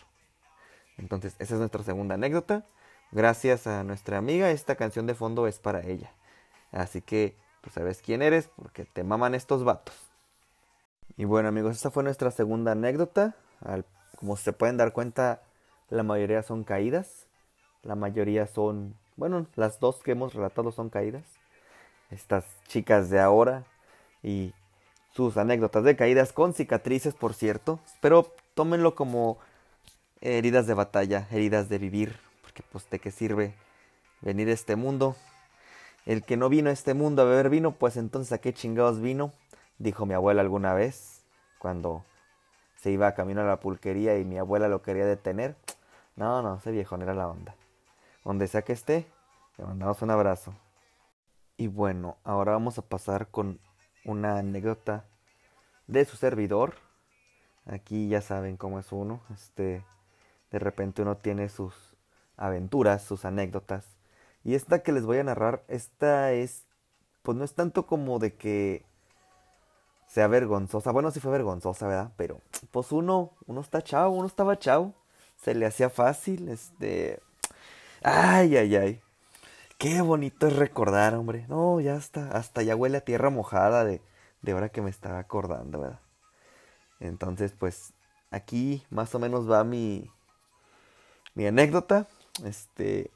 Entonces, 0.98 1.36
esa 1.38 1.54
es 1.54 1.60
nuestra 1.60 1.84
segunda 1.84 2.16
anécdota. 2.16 2.66
Gracias 3.12 3.66
a 3.66 3.84
nuestra 3.84 4.18
amiga, 4.18 4.50
esta 4.50 4.76
canción 4.76 5.06
de 5.06 5.14
fondo 5.14 5.46
es 5.46 5.58
para 5.58 5.80
ella. 5.86 6.12
Así 6.72 7.00
que 7.00 7.36
tú 7.62 7.70
sabes 7.70 8.02
quién 8.02 8.22
eres 8.22 8.48
porque 8.56 8.84
te 8.84 9.04
maman 9.04 9.34
estos 9.34 9.64
vatos. 9.64 9.94
Y 11.16 11.24
bueno 11.24 11.48
amigos, 11.48 11.76
esta 11.76 11.90
fue 11.90 12.02
nuestra 12.02 12.30
segunda 12.30 12.72
anécdota. 12.72 13.34
como 14.18 14.36
se 14.36 14.52
pueden 14.52 14.76
dar 14.76 14.92
cuenta, 14.92 15.42
la 15.88 16.02
mayoría 16.02 16.42
son 16.42 16.64
caídas. 16.64 17.26
La 17.82 17.94
mayoría 17.94 18.46
son, 18.46 18.96
bueno, 19.16 19.46
las 19.54 19.80
dos 19.80 20.02
que 20.02 20.12
hemos 20.12 20.34
relatado 20.34 20.72
son 20.72 20.90
caídas 20.90 21.24
estas 22.10 22.44
chicas 22.68 23.10
de 23.10 23.20
ahora 23.20 23.64
y 24.22 24.52
sus 25.12 25.36
anécdotas 25.36 25.84
de 25.84 25.96
caídas 25.96 26.32
con 26.32 26.52
cicatrices, 26.52 27.14
por 27.14 27.34
cierto, 27.34 27.80
pero 28.00 28.32
tómenlo 28.54 28.94
como 28.94 29.38
heridas 30.20 30.66
de 30.66 30.74
batalla, 30.74 31.26
heridas 31.30 31.68
de 31.68 31.78
vivir, 31.78 32.18
porque 32.56 32.68
pues 32.72 32.90
de 32.90 32.98
qué 32.98 33.10
sirve 33.10 33.54
venir 34.22 34.48
a 34.48 34.52
este 34.52 34.76
mundo 34.76 35.14
El 36.06 36.24
que 36.24 36.36
no 36.36 36.48
vino 36.48 36.70
a 36.70 36.72
este 36.72 36.94
mundo 36.94 37.22
a 37.22 37.24
beber 37.26 37.50
vino, 37.50 37.72
pues 37.72 37.96
entonces 37.96 38.32
a 38.32 38.38
qué 38.38 38.54
chingados 38.54 39.00
vino, 39.00 39.32
dijo 39.78 40.06
mi 40.06 40.14
abuela 40.14 40.40
alguna 40.40 40.72
vez, 40.72 41.24
cuando 41.58 42.04
se 42.76 42.92
iba 42.92 43.08
a 43.08 43.14
camino 43.14 43.40
a 43.40 43.44
la 43.44 43.60
pulquería 43.60 44.16
y 44.16 44.24
mi 44.24 44.38
abuela 44.38 44.68
lo 44.68 44.82
quería 44.82 45.04
detener. 45.04 45.56
No, 46.14 46.42
no, 46.42 46.56
ese 46.58 46.70
viejo 46.70 46.96
no 46.96 47.02
era 47.02 47.12
la 47.12 47.28
onda. 47.28 47.56
Donde 48.24 48.46
sea 48.46 48.62
que 48.62 48.72
esté, 48.72 49.06
le 49.58 49.64
mandamos 49.64 50.00
un 50.00 50.10
abrazo. 50.10 50.54
Y 51.56 51.66
bueno, 51.66 52.16
ahora 52.22 52.52
vamos 52.52 52.78
a 52.78 52.82
pasar 52.82 53.26
con 53.28 53.58
una 54.04 54.38
anécdota 54.38 55.04
de 55.88 56.04
su 56.04 56.16
servidor. 56.16 56.74
Aquí 57.66 58.08
ya 58.08 58.20
saben 58.20 58.56
cómo 58.56 58.78
es 58.78 58.92
uno. 58.92 59.20
Este, 59.34 59.84
de 60.52 60.58
repente 60.60 61.02
uno 61.02 61.16
tiene 61.16 61.48
sus 61.48 61.85
aventuras, 62.36 63.02
sus 63.02 63.24
anécdotas. 63.24 63.86
Y 64.44 64.54
esta 64.54 64.82
que 64.82 64.92
les 64.92 65.04
voy 65.04 65.18
a 65.18 65.24
narrar, 65.24 65.64
esta 65.68 66.32
es, 66.32 66.66
pues 67.22 67.36
no 67.36 67.44
es 67.44 67.54
tanto 67.54 67.86
como 67.86 68.18
de 68.18 68.34
que 68.36 68.84
sea 70.06 70.28
vergonzosa. 70.28 70.92
Bueno, 70.92 71.10
sí 71.10 71.20
fue 71.20 71.32
vergonzosa, 71.32 71.86
¿verdad? 71.86 72.12
Pero, 72.16 72.40
pues 72.70 72.92
uno, 72.92 73.32
uno 73.46 73.60
está 73.60 73.82
chao, 73.82 74.10
uno 74.10 74.26
estaba 74.26 74.58
chao. 74.58 74.94
Se 75.36 75.54
le 75.54 75.66
hacía 75.66 75.90
fácil, 75.90 76.48
este... 76.48 77.20
Ay, 78.02 78.56
ay, 78.56 78.76
ay. 78.76 79.00
Qué 79.78 80.00
bonito 80.00 80.46
es 80.46 80.56
recordar, 80.56 81.14
hombre. 81.14 81.44
No, 81.48 81.80
ya 81.80 81.96
está. 81.96 82.30
Hasta 82.30 82.62
ya 82.62 82.76
huele 82.76 82.98
a 82.98 83.04
tierra 83.04 83.30
mojada 83.30 83.84
de, 83.84 84.00
de 84.42 84.52
ahora 84.52 84.70
que 84.70 84.80
me 84.80 84.90
estaba 84.90 85.18
acordando, 85.18 85.80
¿verdad? 85.80 86.00
Entonces, 87.00 87.52
pues, 87.52 87.92
aquí 88.30 88.84
más 88.90 89.14
o 89.14 89.18
menos 89.18 89.50
va 89.50 89.64
mi, 89.64 90.10
mi 91.34 91.46
anécdota. 91.46 92.08
Este, 92.44 93.10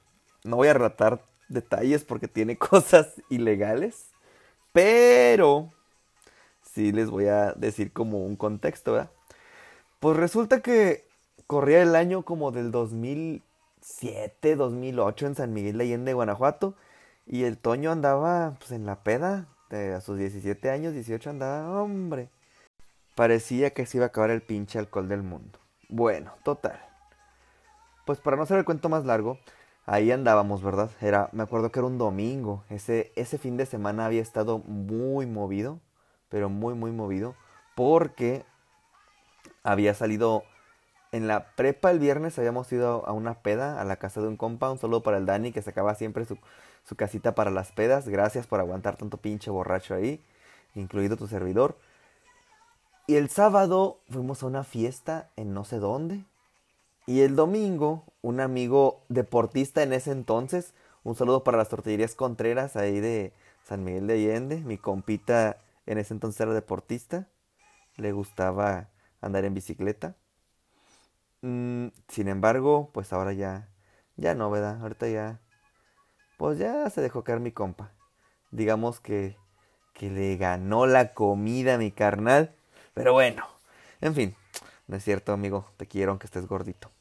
no 0.44 0.56
voy 0.56 0.68
a 0.68 0.74
relatar 0.74 1.24
detalles 1.48 2.04
porque 2.04 2.28
tiene 2.28 2.56
cosas 2.58 3.20
ilegales. 3.28 4.06
Pero 4.72 5.72
sí 6.62 6.92
les 6.92 7.10
voy 7.10 7.26
a 7.26 7.52
decir 7.52 7.92
como 7.92 8.24
un 8.24 8.36
contexto, 8.36 8.92
¿verdad? 8.92 9.10
Pues 9.98 10.16
resulta 10.16 10.60
que 10.60 11.04
corría 11.46 11.82
el 11.82 11.96
año 11.96 12.22
como 12.22 12.52
del 12.52 12.70
2007, 12.70 14.56
2008 14.56 15.26
en 15.26 15.34
San 15.34 15.52
Miguel 15.52 15.78
de 15.78 15.84
Allende, 15.84 16.14
Guanajuato. 16.14 16.74
Y 17.26 17.44
el 17.44 17.58
Toño 17.58 17.92
andaba 17.92 18.56
pues 18.58 18.72
en 18.72 18.86
la 18.86 19.02
peda, 19.02 19.46
de 19.68 19.94
a 19.94 20.00
sus 20.00 20.18
17 20.18 20.70
años, 20.70 20.94
18 20.94 21.30
andaba, 21.30 21.82
hombre. 21.82 22.28
Parecía 23.14 23.70
que 23.70 23.86
se 23.86 23.98
iba 23.98 24.06
a 24.06 24.08
acabar 24.08 24.30
el 24.30 24.42
pinche 24.42 24.78
alcohol 24.78 25.08
del 25.08 25.22
mundo. 25.22 25.58
Bueno, 25.88 26.32
total. 26.42 26.89
Pues 28.04 28.21
para 28.21 28.37
no 28.37 28.42
hacer 28.42 28.59
el 28.59 28.64
cuento 28.64 28.88
más 28.88 29.04
largo, 29.04 29.38
ahí 29.87 30.11
andábamos, 30.11 30.62
¿verdad? 30.62 30.90
Era, 31.00 31.28
me 31.33 31.42
acuerdo 31.42 31.71
que 31.71 31.80
era 31.80 31.87
un 31.87 31.99
domingo. 31.99 32.64
Ese, 32.71 33.12
ese 33.16 33.38
fin 33.38 33.57
de 33.57 33.66
semana 33.66 34.07
había 34.07 34.23
estado 34.23 34.59
muy 34.59 35.26
movido, 35.26 35.80
pero 36.28 36.49
muy, 36.49 36.75
muy 36.75 36.92
movido, 36.92 37.35
porque 37.75 38.45
había 39.62 39.95
salido 39.95 40.45
en 41.12 41.26
la 41.26 41.54
prepa 41.57 41.90
el 41.90 41.99
viernes, 41.99 42.38
habíamos 42.38 42.71
ido 42.73 43.04
a 43.07 43.12
una 43.12 43.42
peda 43.42 43.80
a 43.80 43.85
la 43.85 43.97
casa 43.97 44.21
de 44.21 44.28
un 44.28 44.37
compa, 44.37 44.71
un 44.71 44.78
saludo 44.78 45.02
para 45.02 45.16
el 45.16 45.26
Dani 45.26 45.52
que 45.52 45.62
sacaba 45.62 45.95
siempre 45.95 46.25
su, 46.25 46.38
su 46.85 46.97
casita 46.97 47.35
para 47.35 47.50
las 47.50 47.73
pedas. 47.73 48.09
Gracias 48.09 48.47
por 48.47 48.61
aguantar 48.61 48.97
tanto 48.97 49.16
pinche 49.16 49.50
borracho 49.50 49.95
ahí, 49.95 50.23
incluido 50.75 51.16
tu 51.16 51.26
servidor. 51.26 51.76
Y 53.07 53.16
el 53.16 53.28
sábado 53.28 53.99
fuimos 54.09 54.42
a 54.42 54.47
una 54.47 54.62
fiesta 54.62 55.30
en 55.35 55.52
no 55.52 55.64
sé 55.64 55.78
dónde. 55.80 56.25
Y 57.10 57.22
el 57.22 57.34
domingo, 57.34 58.04
un 58.22 58.38
amigo 58.38 59.02
deportista 59.08 59.82
en 59.82 59.92
ese 59.92 60.12
entonces, 60.12 60.74
un 61.02 61.16
saludo 61.16 61.42
para 61.42 61.58
las 61.58 61.68
tortillerías 61.68 62.14
Contreras 62.14 62.76
ahí 62.76 63.00
de 63.00 63.32
San 63.64 63.82
Miguel 63.82 64.06
de 64.06 64.14
Allende. 64.14 64.58
Mi 64.58 64.78
compita 64.78 65.56
en 65.86 65.98
ese 65.98 66.14
entonces 66.14 66.40
era 66.40 66.54
deportista, 66.54 67.26
le 67.96 68.12
gustaba 68.12 68.90
andar 69.20 69.44
en 69.44 69.54
bicicleta. 69.54 70.14
Mm, 71.40 71.88
sin 72.06 72.28
embargo, 72.28 72.90
pues 72.94 73.12
ahora 73.12 73.32
ya, 73.32 73.68
ya 74.14 74.36
no, 74.36 74.48
¿verdad? 74.48 74.80
Ahorita 74.80 75.08
ya, 75.08 75.40
pues 76.38 76.58
ya 76.60 76.88
se 76.90 77.00
dejó 77.00 77.24
caer 77.24 77.40
mi 77.40 77.50
compa. 77.50 77.90
Digamos 78.52 79.00
que, 79.00 79.36
que 79.94 80.10
le 80.10 80.36
ganó 80.36 80.86
la 80.86 81.12
comida 81.12 81.74
a 81.74 81.78
mi 81.78 81.90
carnal. 81.90 82.54
Pero 82.94 83.12
bueno, 83.14 83.48
en 84.00 84.14
fin, 84.14 84.36
no 84.86 84.96
es 84.96 85.02
cierto, 85.02 85.32
amigo, 85.32 85.64
te 85.76 85.88
quiero 85.88 86.12
aunque 86.12 86.26
estés 86.26 86.46
gordito. 86.46 86.92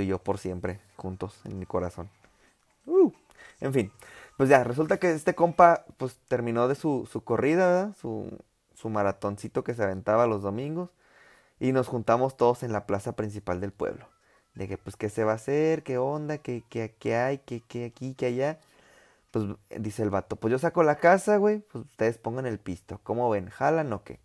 Y 0.00 0.06
yo 0.06 0.18
por 0.18 0.38
siempre, 0.38 0.80
juntos 0.96 1.40
en 1.44 1.58
mi 1.58 1.66
corazón. 1.66 2.10
Uh, 2.86 3.12
en 3.60 3.72
fin, 3.72 3.92
pues 4.36 4.48
ya, 4.48 4.64
resulta 4.64 4.98
que 4.98 5.12
este 5.12 5.34
compa, 5.34 5.84
pues 5.96 6.18
terminó 6.28 6.68
de 6.68 6.74
su, 6.74 7.08
su 7.10 7.22
corrida. 7.24 7.92
Su, 7.94 8.30
su 8.74 8.90
maratoncito 8.90 9.64
que 9.64 9.74
se 9.74 9.82
aventaba 9.82 10.26
los 10.26 10.42
domingos. 10.42 10.90
Y 11.58 11.72
nos 11.72 11.88
juntamos 11.88 12.36
todos 12.36 12.62
en 12.62 12.72
la 12.72 12.86
plaza 12.86 13.12
principal 13.16 13.60
del 13.60 13.72
pueblo. 13.72 14.08
De 14.54 14.68
que, 14.68 14.78
pues, 14.78 14.96
¿qué 14.96 15.08
se 15.08 15.24
va 15.24 15.32
a 15.32 15.36
hacer? 15.36 15.82
¿Qué 15.82 15.98
onda? 15.98 16.38
¿Qué, 16.38 16.64
qué, 16.68 16.94
qué 16.98 17.16
hay? 17.16 17.38
¿Qué, 17.38 17.62
qué 17.66 17.86
aquí? 17.86 18.14
¿Qué 18.14 18.26
allá? 18.26 18.60
Pues 19.30 19.46
dice 19.78 20.02
el 20.02 20.10
vato, 20.10 20.36
pues 20.36 20.52
yo 20.52 20.58
saco 20.58 20.82
la 20.82 20.96
casa, 20.96 21.36
güey. 21.38 21.60
Pues 21.60 21.84
ustedes 21.86 22.18
pongan 22.18 22.46
el 22.46 22.58
pisto. 22.58 23.00
¿Cómo 23.02 23.28
ven? 23.30 23.48
¿Jalan 23.50 23.92
o 23.92 24.04
qué? 24.04 24.20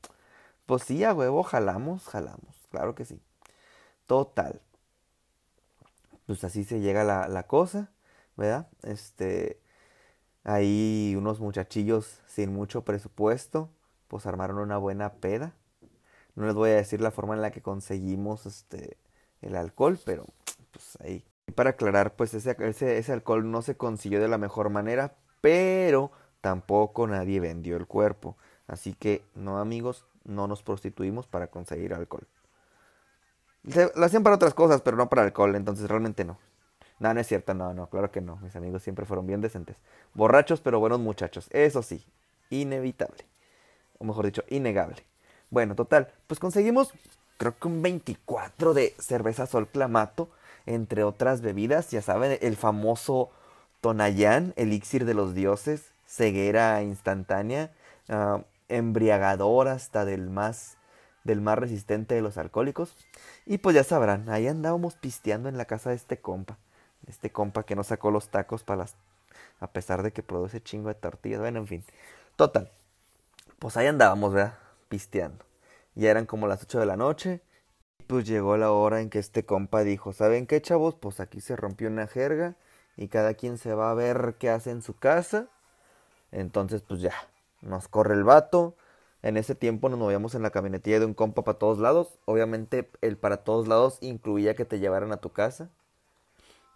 Pues 0.66 0.84
sí, 0.84 1.04
a 1.04 1.14
huevo, 1.14 1.44
jalamos, 1.44 2.08
jalamos. 2.08 2.56
Claro 2.72 2.96
que 2.96 3.06
sí. 3.06 3.22
Total. 4.08 4.62
Pues 6.26 6.44
así 6.44 6.64
se 6.64 6.80
llega 6.80 7.04
la, 7.04 7.28
la 7.28 7.44
cosa, 7.48 7.92
¿verdad? 8.38 8.68
Este. 8.84 9.60
Ahí 10.44 11.16
unos 11.18 11.40
muchachillos 11.40 12.20
sin 12.28 12.54
mucho 12.54 12.84
presupuesto, 12.84 13.70
pues 14.08 14.26
armaron 14.26 14.58
una 14.60 14.78
buena 14.78 15.14
peda. 15.14 15.54
No 16.36 16.46
les 16.46 16.56
voy 16.56 16.72
a 16.72 16.76
decir 16.76 17.02
la 17.02 17.12
forma 17.12 17.36
en 17.36 17.42
la 17.42 17.52
que 17.52 17.62
conseguimos 17.62 18.46
este 18.46 18.98
el 19.42 19.56
alcohol, 19.56 20.00
pero 20.06 20.26
pues 20.72 20.98
ahí. 21.02 21.26
Y 21.48 21.52
para 21.52 21.72
aclarar, 21.72 22.16
pues 22.16 22.34
ese, 22.34 22.56
ese, 22.60 22.98
ese 22.98 23.14
alcohol 23.14 23.50
no 23.52 23.62
se 23.62 23.76
consiguió 23.78 24.20
de 24.22 24.28
la 24.28 24.38
mejor 24.38 24.70
manera, 24.70 25.16
pero 25.42 26.12
tampoco 26.42 27.08
nadie 27.08 27.40
vendió 27.40 27.78
el 27.78 27.88
cuerpo. 27.88 28.38
Así 28.68 28.94
que 28.94 29.24
no 29.36 29.60
amigos, 29.60 30.06
no 30.24 30.48
nos 30.48 30.64
prostituimos 30.64 31.28
para 31.28 31.48
conseguir 31.48 31.94
alcohol. 31.94 32.28
Lo 33.64 34.06
hacían 34.06 34.24
para 34.24 34.36
otras 34.36 34.54
cosas, 34.54 34.82
pero 34.82 34.98
no 34.98 35.10
para 35.10 35.24
alcohol, 35.24 35.56
entonces 35.56 35.90
realmente 35.90 36.26
no. 36.26 36.38
No, 37.00 37.14
no 37.14 37.20
es 37.20 37.28
cierto, 37.28 37.54
no, 37.54 37.74
no, 37.74 37.88
claro 37.88 38.12
que 38.12 38.22
no. 38.22 38.38
Mis 38.38 38.56
amigos 38.56 38.84
siempre 38.84 39.06
fueron 39.06 39.26
bien 39.26 39.42
decentes. 39.42 39.76
Borrachos, 40.14 40.62
pero 40.62 40.80
buenos 40.80 41.00
muchachos. 41.00 41.48
Eso 41.52 41.82
sí, 41.82 42.06
inevitable. 42.50 43.26
O 43.98 44.04
mejor 44.04 44.26
dicho, 44.26 44.44
innegable. 44.50 45.04
Bueno, 45.50 45.76
total, 45.76 46.12
pues 46.28 46.40
conseguimos 46.40 46.94
creo 47.42 47.58
que 47.58 47.68
un 47.68 47.82
24 47.82 48.76
de 48.76 48.94
cerveza 49.00 49.48
Sol 49.48 49.68
Clamato, 49.68 50.30
entre 50.68 51.04
otras 51.04 51.42
bebidas, 51.42 51.90
ya 51.90 52.04
saben, 52.04 52.38
el 52.40 52.56
famoso 52.56 53.32
Tonayán, 53.82 54.54
elixir 54.58 55.06
de 55.06 55.16
los 55.16 55.34
dioses, 55.34 55.92
ceguera 56.06 56.84
instantánea, 56.84 57.72
uh, 58.10 58.44
embriagador 58.70 59.70
hasta 59.70 60.06
del 60.06 60.30
más 60.30 60.78
del 61.24 61.42
más 61.42 61.58
resistente 61.58 62.16
de 62.16 62.22
los 62.22 62.38
alcohólicos. 62.38 62.96
Y 63.46 63.60
pues 63.60 63.76
ya 63.76 63.84
sabrán, 63.84 64.30
ahí 64.30 64.48
andábamos 64.48 64.96
pisteando 64.96 65.50
en 65.50 65.58
la 65.58 65.66
casa 65.66 65.90
de 65.90 65.96
este 65.96 66.20
compa. 66.20 66.58
Este 67.08 67.32
compa 67.32 67.64
que 67.64 67.76
no 67.76 67.84
sacó 67.84 68.12
los 68.12 68.30
tacos 68.30 68.64
para 68.64 68.80
las... 68.80 68.96
A 69.60 69.68
pesar 69.68 70.04
de 70.04 70.12
que 70.12 70.24
produce 70.24 70.62
chingo 70.62 70.90
de 70.90 70.96
tortillas. 70.96 71.40
Bueno, 71.40 71.60
en 71.60 71.68
fin. 71.68 71.84
Total. 72.36 72.72
Pues 73.60 73.78
ahí 73.78 73.88
andábamos, 73.88 74.34
¿verdad? 74.34 74.58
Pisteando. 74.90 75.46
Ya 75.96 76.10
eran 76.10 76.26
como 76.26 76.48
las 76.48 76.64
8 76.64 76.80
de 76.80 76.86
la 76.86 76.98
noche. 76.98 77.42
Y 78.00 78.04
pues 78.04 78.26
llegó 78.26 78.58
la 78.58 78.72
hora 78.72 79.02
en 79.02 79.10
que 79.10 79.20
este 79.20 79.46
compa 79.46 79.84
dijo, 79.84 80.14
¿saben 80.14 80.48
qué, 80.48 80.62
chavos? 80.62 80.96
Pues 80.96 81.20
aquí 81.20 81.42
se 81.42 81.56
rompió 81.56 81.88
una 81.88 82.08
jerga. 82.08 82.56
Y 82.98 83.08
cada 83.08 83.36
quien 83.36 83.58
se 83.58 83.74
va 83.74 83.92
a 83.92 83.96
ver 83.96 84.36
qué 84.40 84.50
hace 84.50 84.72
en 84.72 84.82
su 84.82 84.96
casa. 84.98 85.48
Entonces, 86.32 86.82
pues 86.82 87.02
ya. 87.02 87.14
Nos 87.62 87.88
corre 87.88 88.16
el 88.16 88.24
vato. 88.24 88.76
En 89.24 89.38
ese 89.38 89.56
tiempo 89.56 89.90
nos 89.90 90.00
movíamos 90.00 90.34
en 90.36 90.42
la 90.42 90.50
camionetilla 90.50 91.00
de 91.00 91.06
un 91.06 91.14
compa 91.14 91.44
para 91.44 91.60
todos 91.60 91.78
lados. 91.78 92.20
Obviamente 92.26 92.90
el 93.02 93.18
para 93.18 93.38
todos 93.38 93.68
lados 93.68 93.98
incluía 94.02 94.56
que 94.56 94.66
te 94.66 94.80
llevaran 94.80 95.12
a 95.12 95.18
tu 95.18 95.32
casa. 95.32 95.70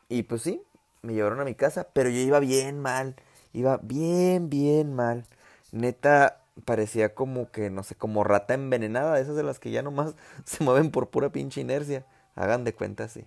Y 0.09 0.23
pues 0.23 0.43
sí, 0.43 0.61
me 1.01 1.13
llevaron 1.13 1.39
a 1.39 1.45
mi 1.45 1.55
casa, 1.55 1.87
pero 1.93 2.09
yo 2.09 2.19
iba 2.19 2.39
bien 2.39 2.79
mal. 2.79 3.15
Iba 3.53 3.77
bien, 3.81 4.49
bien 4.49 4.93
mal. 4.93 5.25
Neta, 5.71 6.43
parecía 6.65 7.15
como 7.15 7.51
que, 7.51 7.69
no 7.69 7.83
sé, 7.83 7.95
como 7.95 8.23
rata 8.23 8.53
envenenada, 8.53 9.19
esas 9.19 9.35
de 9.35 9.43
las 9.43 9.59
que 9.59 9.71
ya 9.71 9.81
nomás 9.81 10.15
se 10.45 10.63
mueven 10.63 10.91
por 10.91 11.09
pura 11.09 11.31
pinche 11.31 11.61
inercia. 11.61 12.05
Hagan 12.35 12.63
de 12.63 12.73
cuenta 12.73 13.05
así. 13.05 13.25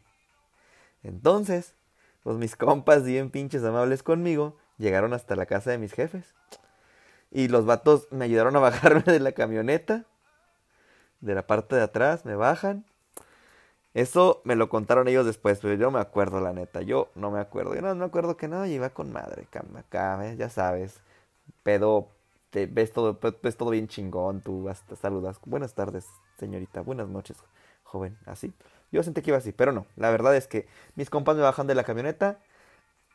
Entonces, 1.02 1.74
pues 2.22 2.36
mis 2.36 2.56
compas 2.56 3.04
bien 3.04 3.30
pinches 3.30 3.64
amables 3.64 4.02
conmigo 4.02 4.56
llegaron 4.76 5.12
hasta 5.12 5.36
la 5.36 5.46
casa 5.46 5.70
de 5.70 5.78
mis 5.78 5.92
jefes. 5.92 6.34
Y 7.30 7.48
los 7.48 7.66
vatos 7.66 8.08
me 8.10 8.24
ayudaron 8.24 8.56
a 8.56 8.60
bajarme 8.60 9.02
de 9.02 9.20
la 9.20 9.32
camioneta. 9.32 10.04
De 11.20 11.34
la 11.34 11.46
parte 11.46 11.76
de 11.76 11.82
atrás, 11.82 12.24
me 12.24 12.36
bajan. 12.36 12.84
Eso 13.94 14.42
me 14.44 14.54
lo 14.54 14.68
contaron 14.68 15.08
ellos 15.08 15.26
después, 15.26 15.58
pero 15.60 15.74
yo 15.74 15.90
me 15.90 15.98
acuerdo, 15.98 16.40
la 16.40 16.52
neta. 16.52 16.82
Yo 16.82 17.10
no 17.14 17.30
me 17.30 17.40
acuerdo. 17.40 17.74
Yo 17.74 17.80
no 17.82 17.94
me 17.94 18.04
acuerdo 18.04 18.36
que 18.36 18.46
no, 18.46 18.64
iba 18.66 18.90
con 18.90 19.12
madre, 19.12 19.48
acá, 19.76 20.34
ya 20.34 20.48
sabes. 20.48 21.00
Pedo, 21.62 22.08
te 22.50 22.66
ves 22.66 22.92
todo, 22.92 23.18
ves 23.42 23.56
todo 23.56 23.70
bien 23.70 23.88
chingón, 23.88 24.40
tú 24.40 24.68
hasta 24.68 24.96
saludas. 24.96 25.38
Buenas 25.44 25.74
tardes, 25.74 26.06
señorita. 26.38 26.80
Buenas 26.82 27.08
noches, 27.08 27.38
joven. 27.82 28.16
Así. 28.26 28.52
Yo 28.90 29.02
sentí 29.02 29.22
que 29.22 29.30
iba 29.30 29.38
así, 29.38 29.52
pero 29.52 29.72
no. 29.72 29.86
La 29.96 30.10
verdad 30.10 30.36
es 30.36 30.46
que 30.46 30.66
mis 30.94 31.10
compas 31.10 31.36
me 31.36 31.42
bajan 31.42 31.66
de 31.66 31.74
la 31.74 31.84
camioneta, 31.84 32.38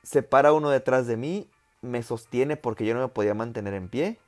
se 0.03 0.21
para 0.21 0.53
uno 0.53 0.69
detrás 0.69 1.07
de 1.07 1.17
mí, 1.17 1.49
me 1.83 2.01
sostiene 2.03 2.57
porque 2.57 2.85
yo 2.85 2.95
no 2.95 3.01
me 3.01 3.07
podía 3.09 3.35
mantener 3.35 3.73
en 3.75 3.89
pie. 3.89 4.19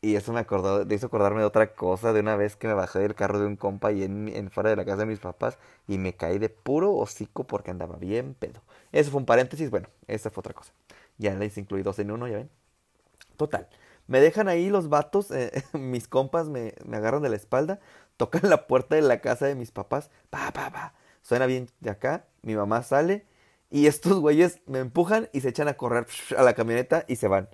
Y 0.00 0.14
eso 0.14 0.32
me 0.32 0.38
acordó, 0.40 0.86
hizo 0.94 1.06
acordarme 1.06 1.40
de 1.40 1.46
otra 1.46 1.74
cosa, 1.74 2.12
de 2.12 2.20
una 2.20 2.36
vez 2.36 2.54
que 2.54 2.68
me 2.68 2.74
bajé 2.74 3.00
del 3.00 3.16
carro 3.16 3.40
de 3.40 3.46
un 3.46 3.56
compa 3.56 3.90
y 3.90 4.04
en, 4.04 4.28
en 4.28 4.48
fuera 4.50 4.70
de 4.70 4.76
la 4.76 4.84
casa 4.84 4.98
de 4.98 5.06
mis 5.06 5.18
papás 5.18 5.58
y 5.88 5.98
me 5.98 6.14
caí 6.14 6.38
de 6.38 6.48
puro 6.50 6.94
hocico 6.96 7.44
porque 7.44 7.72
andaba 7.72 7.96
bien 7.96 8.34
pedo. 8.34 8.60
Eso 8.92 9.10
fue 9.10 9.18
un 9.18 9.26
paréntesis, 9.26 9.70
bueno, 9.70 9.88
esa 10.06 10.30
fue 10.30 10.42
otra 10.42 10.54
cosa. 10.54 10.72
Ya 11.18 11.34
les 11.34 11.58
incluí 11.58 11.82
dos 11.82 11.98
en 11.98 12.12
uno, 12.12 12.28
ya 12.28 12.36
ven. 12.36 12.50
Total, 13.36 13.68
me 14.08 14.20
dejan 14.20 14.48
ahí 14.48 14.70
los 14.70 14.88
vatos, 14.88 15.30
eh, 15.32 15.64
mis 15.74 16.08
compas 16.08 16.48
me, 16.48 16.74
me 16.84 16.96
agarran 16.98 17.22
de 17.22 17.30
la 17.30 17.36
espalda, 17.36 17.80
tocan 18.16 18.48
la 18.50 18.66
puerta 18.68 18.96
de 18.96 19.02
la 19.02 19.20
casa 19.20 19.46
de 19.46 19.54
mis 19.56 19.72
papás, 19.72 20.10
pa, 20.30 20.52
pa, 20.52 20.70
pa. 20.70 20.94
Suena 21.22 21.46
bien 21.46 21.68
de 21.80 21.90
acá, 21.90 22.24
mi 22.42 22.56
mamá 22.56 22.82
sale 22.82 23.26
y 23.70 23.86
estos 23.86 24.20
güeyes 24.20 24.60
me 24.66 24.78
empujan 24.80 25.28
y 25.32 25.40
se 25.40 25.50
echan 25.50 25.68
a 25.68 25.74
correr 25.76 26.06
a 26.36 26.42
la 26.42 26.54
camioneta 26.54 27.04
y 27.08 27.16
se 27.16 27.28
van. 27.28 27.48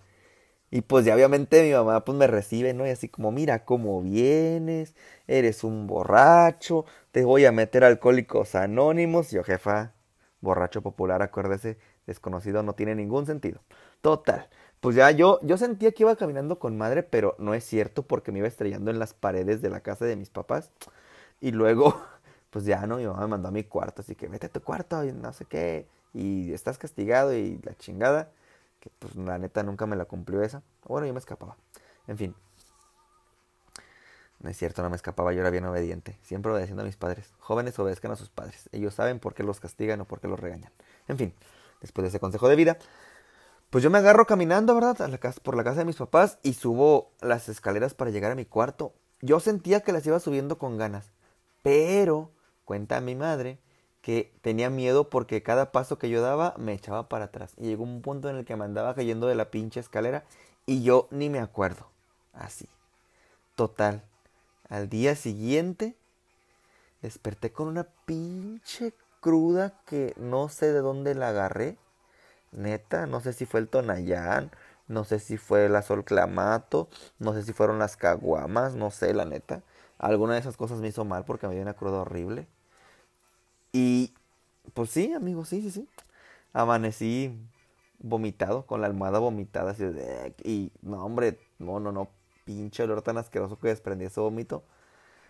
Y 0.70 0.82
pues 0.82 1.04
ya 1.04 1.14
obviamente 1.14 1.62
mi 1.62 1.72
mamá 1.72 2.04
pues 2.04 2.18
me 2.18 2.26
recibe, 2.26 2.74
¿no? 2.74 2.86
Y 2.86 2.90
así 2.90 3.08
como, 3.08 3.30
mira 3.32 3.64
cómo 3.64 4.02
vienes, 4.02 4.94
eres 5.28 5.64
un 5.64 5.86
borracho, 5.86 6.84
te 7.12 7.24
voy 7.24 7.44
a 7.44 7.52
meter 7.52 7.84
alcohólicos 7.84 8.54
anónimos. 8.56 9.32
Y 9.32 9.36
yo, 9.36 9.44
jefa, 9.44 9.94
borracho 10.40 10.82
popular, 10.82 11.22
acuérdese, 11.22 11.78
desconocido, 12.06 12.62
no 12.64 12.74
tiene 12.74 12.94
ningún 12.96 13.26
sentido. 13.26 13.60
Total, 14.00 14.48
pues 14.80 14.96
ya 14.96 15.10
yo, 15.12 15.38
yo 15.42 15.56
sentía 15.58 15.92
que 15.92 16.02
iba 16.02 16.16
caminando 16.16 16.58
con 16.58 16.76
madre, 16.76 17.02
pero 17.04 17.36
no 17.38 17.54
es 17.54 17.64
cierto 17.64 18.02
porque 18.06 18.32
me 18.32 18.40
iba 18.40 18.48
estrellando 18.48 18.90
en 18.90 18.98
las 18.98 19.14
paredes 19.14 19.62
de 19.62 19.70
la 19.70 19.80
casa 19.80 20.04
de 20.06 20.16
mis 20.16 20.30
papás. 20.30 20.70
Y 21.40 21.52
luego, 21.52 21.96
pues 22.50 22.64
ya, 22.64 22.86
¿no? 22.86 22.96
Mi 22.98 23.06
mamá 23.06 23.20
me 23.22 23.28
mandó 23.28 23.48
a 23.48 23.52
mi 23.52 23.64
cuarto, 23.64 24.02
así 24.02 24.14
que 24.16 24.28
vete 24.28 24.46
a 24.46 24.50
tu 24.50 24.62
cuarto 24.62 25.04
y 25.04 25.12
no 25.12 25.32
sé 25.32 25.44
qué. 25.46 25.86
Y 26.14 26.52
estás 26.52 26.78
castigado 26.78 27.34
y 27.34 27.60
la 27.62 27.74
chingada. 27.74 28.30
Que 28.80 28.90
pues 28.98 29.16
la 29.16 29.38
neta 29.38 29.62
nunca 29.62 29.86
me 29.86 29.96
la 29.96 30.06
cumplió 30.06 30.42
esa. 30.42 30.62
Bueno, 30.86 31.06
yo 31.06 31.12
me 31.12 31.18
escapaba. 31.18 31.56
En 32.06 32.16
fin. 32.16 32.34
No 34.40 34.50
es 34.50 34.56
cierto, 34.56 34.82
no 34.82 34.90
me 34.90 34.96
escapaba, 34.96 35.32
yo 35.32 35.40
era 35.40 35.50
bien 35.50 35.64
obediente. 35.64 36.18
Siempre 36.22 36.52
obedeciendo 36.52 36.82
a 36.82 36.86
mis 36.86 36.96
padres. 36.96 37.32
Jóvenes 37.38 37.78
obedezcan 37.78 38.12
a 38.12 38.16
sus 38.16 38.28
padres. 38.28 38.68
Ellos 38.72 38.94
saben 38.94 39.18
por 39.18 39.34
qué 39.34 39.42
los 39.42 39.58
castigan 39.58 40.00
o 40.02 40.04
por 40.04 40.20
qué 40.20 40.28
los 40.28 40.38
regañan. 40.38 40.70
En 41.08 41.16
fin, 41.16 41.34
después 41.80 42.02
de 42.02 42.08
ese 42.10 42.20
consejo 42.20 42.48
de 42.48 42.56
vida, 42.56 42.78
pues 43.70 43.82
yo 43.82 43.90
me 43.90 43.98
agarro 43.98 44.26
caminando, 44.26 44.74
¿verdad? 44.74 45.08
La 45.08 45.18
casa, 45.18 45.40
por 45.42 45.56
la 45.56 45.64
casa 45.64 45.78
de 45.78 45.84
mis 45.86 45.96
papás 45.96 46.38
y 46.42 46.52
subo 46.52 47.10
las 47.20 47.48
escaleras 47.48 47.94
para 47.94 48.10
llegar 48.10 48.32
a 48.32 48.36
mi 48.36 48.44
cuarto. 48.44 48.92
Yo 49.20 49.40
sentía 49.40 49.80
que 49.80 49.92
las 49.92 50.06
iba 50.06 50.20
subiendo 50.20 50.58
con 50.58 50.76
ganas. 50.76 51.10
Pero, 51.62 52.30
cuenta 52.66 53.00
mi 53.00 53.14
madre, 53.14 53.58
que 54.04 54.30
tenía 54.42 54.68
miedo 54.68 55.08
porque 55.08 55.42
cada 55.42 55.72
paso 55.72 55.96
que 55.98 56.10
yo 56.10 56.20
daba 56.20 56.54
me 56.58 56.74
echaba 56.74 57.08
para 57.08 57.24
atrás. 57.24 57.54
Y 57.56 57.68
llegó 57.68 57.84
un 57.84 58.02
punto 58.02 58.28
en 58.28 58.36
el 58.36 58.44
que 58.44 58.54
me 58.54 58.66
andaba 58.66 58.94
cayendo 58.94 59.26
de 59.26 59.34
la 59.34 59.50
pinche 59.50 59.80
escalera 59.80 60.24
y 60.66 60.82
yo 60.82 61.08
ni 61.10 61.30
me 61.30 61.40
acuerdo. 61.40 61.86
Así. 62.34 62.68
Total. 63.54 64.02
Al 64.68 64.90
día 64.90 65.16
siguiente 65.16 65.96
desperté 67.00 67.50
con 67.50 67.66
una 67.66 67.84
pinche 68.04 68.92
cruda 69.20 69.72
que 69.86 70.12
no 70.18 70.50
sé 70.50 70.70
de 70.70 70.80
dónde 70.80 71.14
la 71.14 71.30
agarré. 71.30 71.78
Neta, 72.52 73.06
no 73.06 73.22
sé 73.22 73.32
si 73.32 73.46
fue 73.46 73.60
el 73.60 73.68
Tonayán, 73.68 74.50
no 74.86 75.04
sé 75.04 75.18
si 75.18 75.38
fue 75.38 75.64
el 75.64 75.76
Azul 75.76 76.04
Clamato, 76.04 76.90
no 77.18 77.32
sé 77.32 77.42
si 77.42 77.54
fueron 77.54 77.78
las 77.78 77.96
caguamas, 77.96 78.74
no 78.74 78.90
sé, 78.90 79.14
la 79.14 79.24
neta. 79.24 79.62
Alguna 79.96 80.34
de 80.34 80.40
esas 80.40 80.58
cosas 80.58 80.80
me 80.80 80.88
hizo 80.88 81.06
mal 81.06 81.24
porque 81.24 81.48
me 81.48 81.54
dio 81.54 81.62
una 81.62 81.72
cruda 81.72 82.02
horrible. 82.02 82.46
Y 83.74 84.14
pues 84.72 84.90
sí, 84.90 85.12
amigo, 85.12 85.44
sí, 85.44 85.60
sí, 85.60 85.70
sí. 85.72 85.88
Amanecí 86.52 87.36
vomitado, 87.98 88.66
con 88.66 88.80
la 88.80 88.86
almohada 88.86 89.18
vomitada, 89.18 89.72
así 89.72 89.84
de... 89.84 90.32
Y 90.44 90.70
no, 90.80 91.04
hombre, 91.04 91.40
no, 91.58 91.80
no, 91.80 91.90
no, 91.90 92.08
pinche 92.44 92.84
olor 92.84 93.02
tan 93.02 93.18
asqueroso 93.18 93.58
que 93.58 93.68
desprendí 93.68 94.04
ese 94.04 94.20
vómito. 94.20 94.62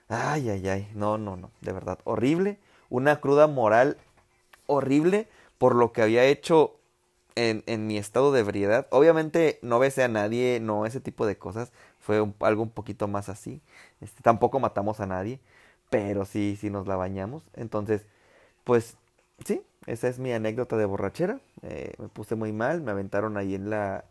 Ay, 0.09 0.51
ay, 0.51 0.69
ay, 0.69 0.93
no, 0.95 1.17
no, 1.17 1.37
no, 1.37 1.53
de 1.63 1.73
verdad, 1.73 1.99
horrible. 2.05 2.59
Una 2.91 3.19
cruda 3.21 3.47
moral 3.47 3.97
horrible 4.67 5.27
por 5.57 5.75
lo 5.75 5.93
que 5.93 6.03
había 6.03 6.25
hecho 6.27 6.77
en, 7.37 7.65
en, 7.67 7.87
mi 7.87 7.97
estado 7.97 8.31
de 8.31 8.41
ebriedad. 8.41 8.87
Obviamente 8.91 9.59
no 9.63 9.79
besé 9.79 10.05
a 10.05 10.09
nadie, 10.09 10.61
no 10.61 10.85
ese 10.85 11.01
tipo 11.01 11.25
de 11.25 11.39
cosas. 11.39 11.73
Fue 11.99 12.19
algo 12.41 12.63
un 12.63 12.71
poquito 12.71 13.09
más 13.09 13.31
así. 13.31 13.63
Este, 14.03 14.23
tampoco 14.23 14.61
matamos 14.61 15.01
a 15.01 15.07
nadie, 15.07 15.41
pero 15.89 16.27
sí, 16.27 16.59
sí 16.61 16.69
nos 16.69 16.87
la 16.87 16.97
bañamos. 16.97 17.45
Entonces, 17.55 18.07
pues 18.65 18.97
sí, 19.45 19.63
esa 19.87 20.09
es 20.09 20.19
mi 20.19 20.33
anécdota 20.33 20.77
de 20.77 20.85
borrachera. 20.87 21.41
Eh, 21.63 21.93
me 21.99 22.09
puse 22.09 22.35
muy 22.35 22.53
mal, 22.53 22.81
me 22.81 22.91
aventaron 22.91 23.37
ahí 23.37 23.55
en 23.55 23.71
la, 23.71 24.05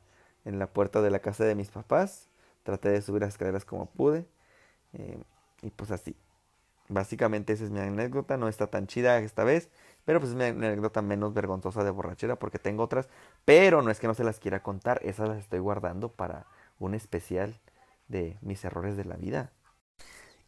en 0.46 0.60
la 0.60 0.68
puerta 0.68 1.02
de 1.02 1.12
la 1.12 1.20
casa 1.20 1.44
de 1.46 1.56
mis 1.56 1.70
papás. 1.70 2.30
Traté 2.64 2.90
de 2.90 3.02
subir 3.02 3.22
las 3.22 3.32
escaleras 3.32 3.66
como 3.66 3.88
pude. 3.88 4.26
Eh, 4.94 5.18
y 5.62 5.70
pues 5.72 5.92
así. 5.92 6.16
Básicamente 6.90 7.54
esa 7.54 7.64
es 7.64 7.72
mi 7.72 7.80
anécdota. 7.80 8.38
No 8.38 8.48
está 8.48 8.68
tan 8.68 8.88
chida 8.88 9.18
esta 9.20 9.44
vez. 9.44 9.70
Pero 10.06 10.20
pues 10.20 10.32
es 10.32 10.38
mi 10.38 10.44
anécdota 10.44 11.02
menos 11.02 11.34
vergonzosa 11.34 11.84
de 11.84 11.92
borrachera 11.92 12.38
porque 12.38 12.60
tengo 12.60 12.84
otras. 12.84 13.10
Pero 13.46 13.82
no 13.82 13.90
es 13.92 14.00
que 14.00 14.08
no 14.08 14.14
se 14.14 14.24
las 14.24 14.40
quiera 14.40 14.62
contar. 14.62 15.00
Esas 15.04 15.30
las 15.30 15.40
estoy 15.40 15.60
guardando 15.60 16.10
para 16.10 16.46
un 16.80 16.94
especial 16.94 17.60
de 18.08 18.38
mis 18.42 18.64
errores 18.64 18.98
de 18.98 19.06
la 19.06 19.16
vida. 19.16 19.52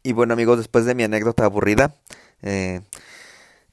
Y 0.03 0.13
bueno 0.13 0.33
amigos, 0.33 0.57
después 0.57 0.85
de 0.85 0.93
mi 0.93 1.03
anécdota 1.03 1.45
aburrida, 1.45 1.95
eh, 2.43 2.81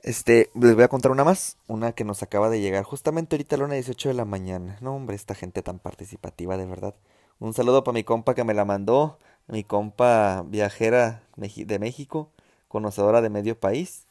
este, 0.03 0.51
les 0.55 0.75
voy 0.75 0.85
a 0.85 0.89
contar 0.89 1.13
una 1.13 1.25
más, 1.25 1.57
una 1.69 1.93
que 1.93 2.05
nos 2.05 2.23
acaba 2.23 2.51
de 2.51 2.61
llegar 2.61 2.85
justamente 2.85 3.37
ahorita 3.37 3.57
a 3.57 3.59
las 3.61 3.71
18 3.71 4.09
de 4.09 4.15
la 4.15 4.25
mañana. 4.25 4.79
No 4.81 4.95
hombre, 4.95 5.17
esta 5.17 5.35
gente 5.35 5.63
tan 5.63 5.79
participativa, 5.79 6.57
de 6.57 6.67
verdad. 6.67 6.95
Un 7.39 7.55
saludo 7.55 7.85
para 7.85 7.95
mi 7.95 8.05
compa 8.05 8.35
que 8.35 8.45
me 8.45 8.55
la 8.55 8.65
mandó, 8.65 9.19
mi 9.47 9.65
compa 9.65 10.45
viajera 10.47 11.23
de 11.37 11.79
México, 11.79 12.31
conocedora 12.69 13.21
de 13.21 13.31
medio 13.31 13.59
país. 13.59 14.07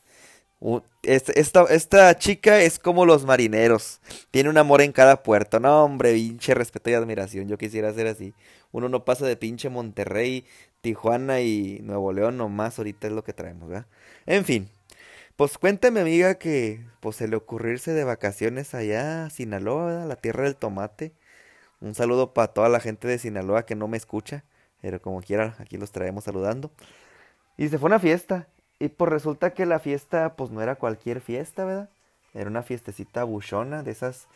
Esta, 1.02 1.64
esta, 1.64 2.18
chica 2.18 2.62
es 2.62 2.78
como 2.78 3.06
los 3.06 3.26
marineros. 3.26 4.00
Tiene 4.30 4.50
un 4.50 4.58
amor 4.58 4.82
en 4.82 4.92
cada 4.92 5.24
puerto. 5.24 5.60
No, 5.60 5.84
hombre, 5.84 6.14
pinche 6.14 6.54
respeto 6.54 6.90
y 6.90 6.94
admiración. 6.94 7.48
Yo 7.48 7.58
quisiera 7.58 7.94
ser 7.94 8.08
así. 8.08 8.34
Uno 8.72 8.88
no 8.88 9.04
pasa 9.04 9.26
de 9.26 9.36
pinche 9.36 9.70
Monterrey, 9.70 10.46
Tijuana 10.82 11.42
y 11.42 11.80
Nuevo 11.82 12.14
León 12.14 12.38
nomás. 12.38 12.78
Ahorita 12.78 13.08
es 13.08 13.14
lo 13.14 13.24
que 13.24 13.34
traemos, 13.34 13.70
¿verdad? 13.70 13.88
En 14.26 14.46
fin. 14.46 14.70
Pues 15.42 15.58
cuéntame, 15.58 16.02
amiga, 16.02 16.36
que 16.36 16.86
pues 17.00 17.16
se 17.16 17.28
le 17.28 17.36
ocurrirse 17.36 17.94
de 17.94 18.04
vacaciones 18.04 18.76
allá 18.76 19.26
a 19.26 19.30
Sinaloa, 19.32 20.06
la 20.06 20.16
tierra 20.16 20.44
del 20.44 20.56
tomate. 20.56 21.14
Un 21.80 21.96
saludo 21.96 22.32
para 22.36 22.50
toda 22.54 22.70
la 22.70 22.80
gente 22.80 23.08
de 23.08 23.18
Sinaloa 23.18 23.66
que 23.66 23.76
no 23.76 23.88
me 23.88 23.98
escucha. 23.98 24.44
Pero 24.84 25.02
como 25.02 25.20
quiera, 25.24 25.56
aquí 25.58 25.78
los 25.78 25.92
traemos 25.92 26.26
saludando. 26.26 26.70
Y 27.58 27.70
se 27.70 27.80
fue 27.80 27.88
una 27.88 27.98
fiesta. 27.98 28.50
Y 28.78 28.90
pues 28.90 29.10
resulta 29.10 29.56
que 29.56 29.66
la 29.66 29.80
fiesta, 29.80 30.36
pues 30.36 30.52
no 30.52 30.62
era 30.62 30.76
cualquier 30.76 31.22
fiesta, 31.22 31.66
¿verdad? 31.66 31.90
Era 32.36 32.48
una 32.48 32.62
fiestecita 32.62 33.24
buchona, 33.24 33.82
de 33.82 33.90
esas 33.90 34.28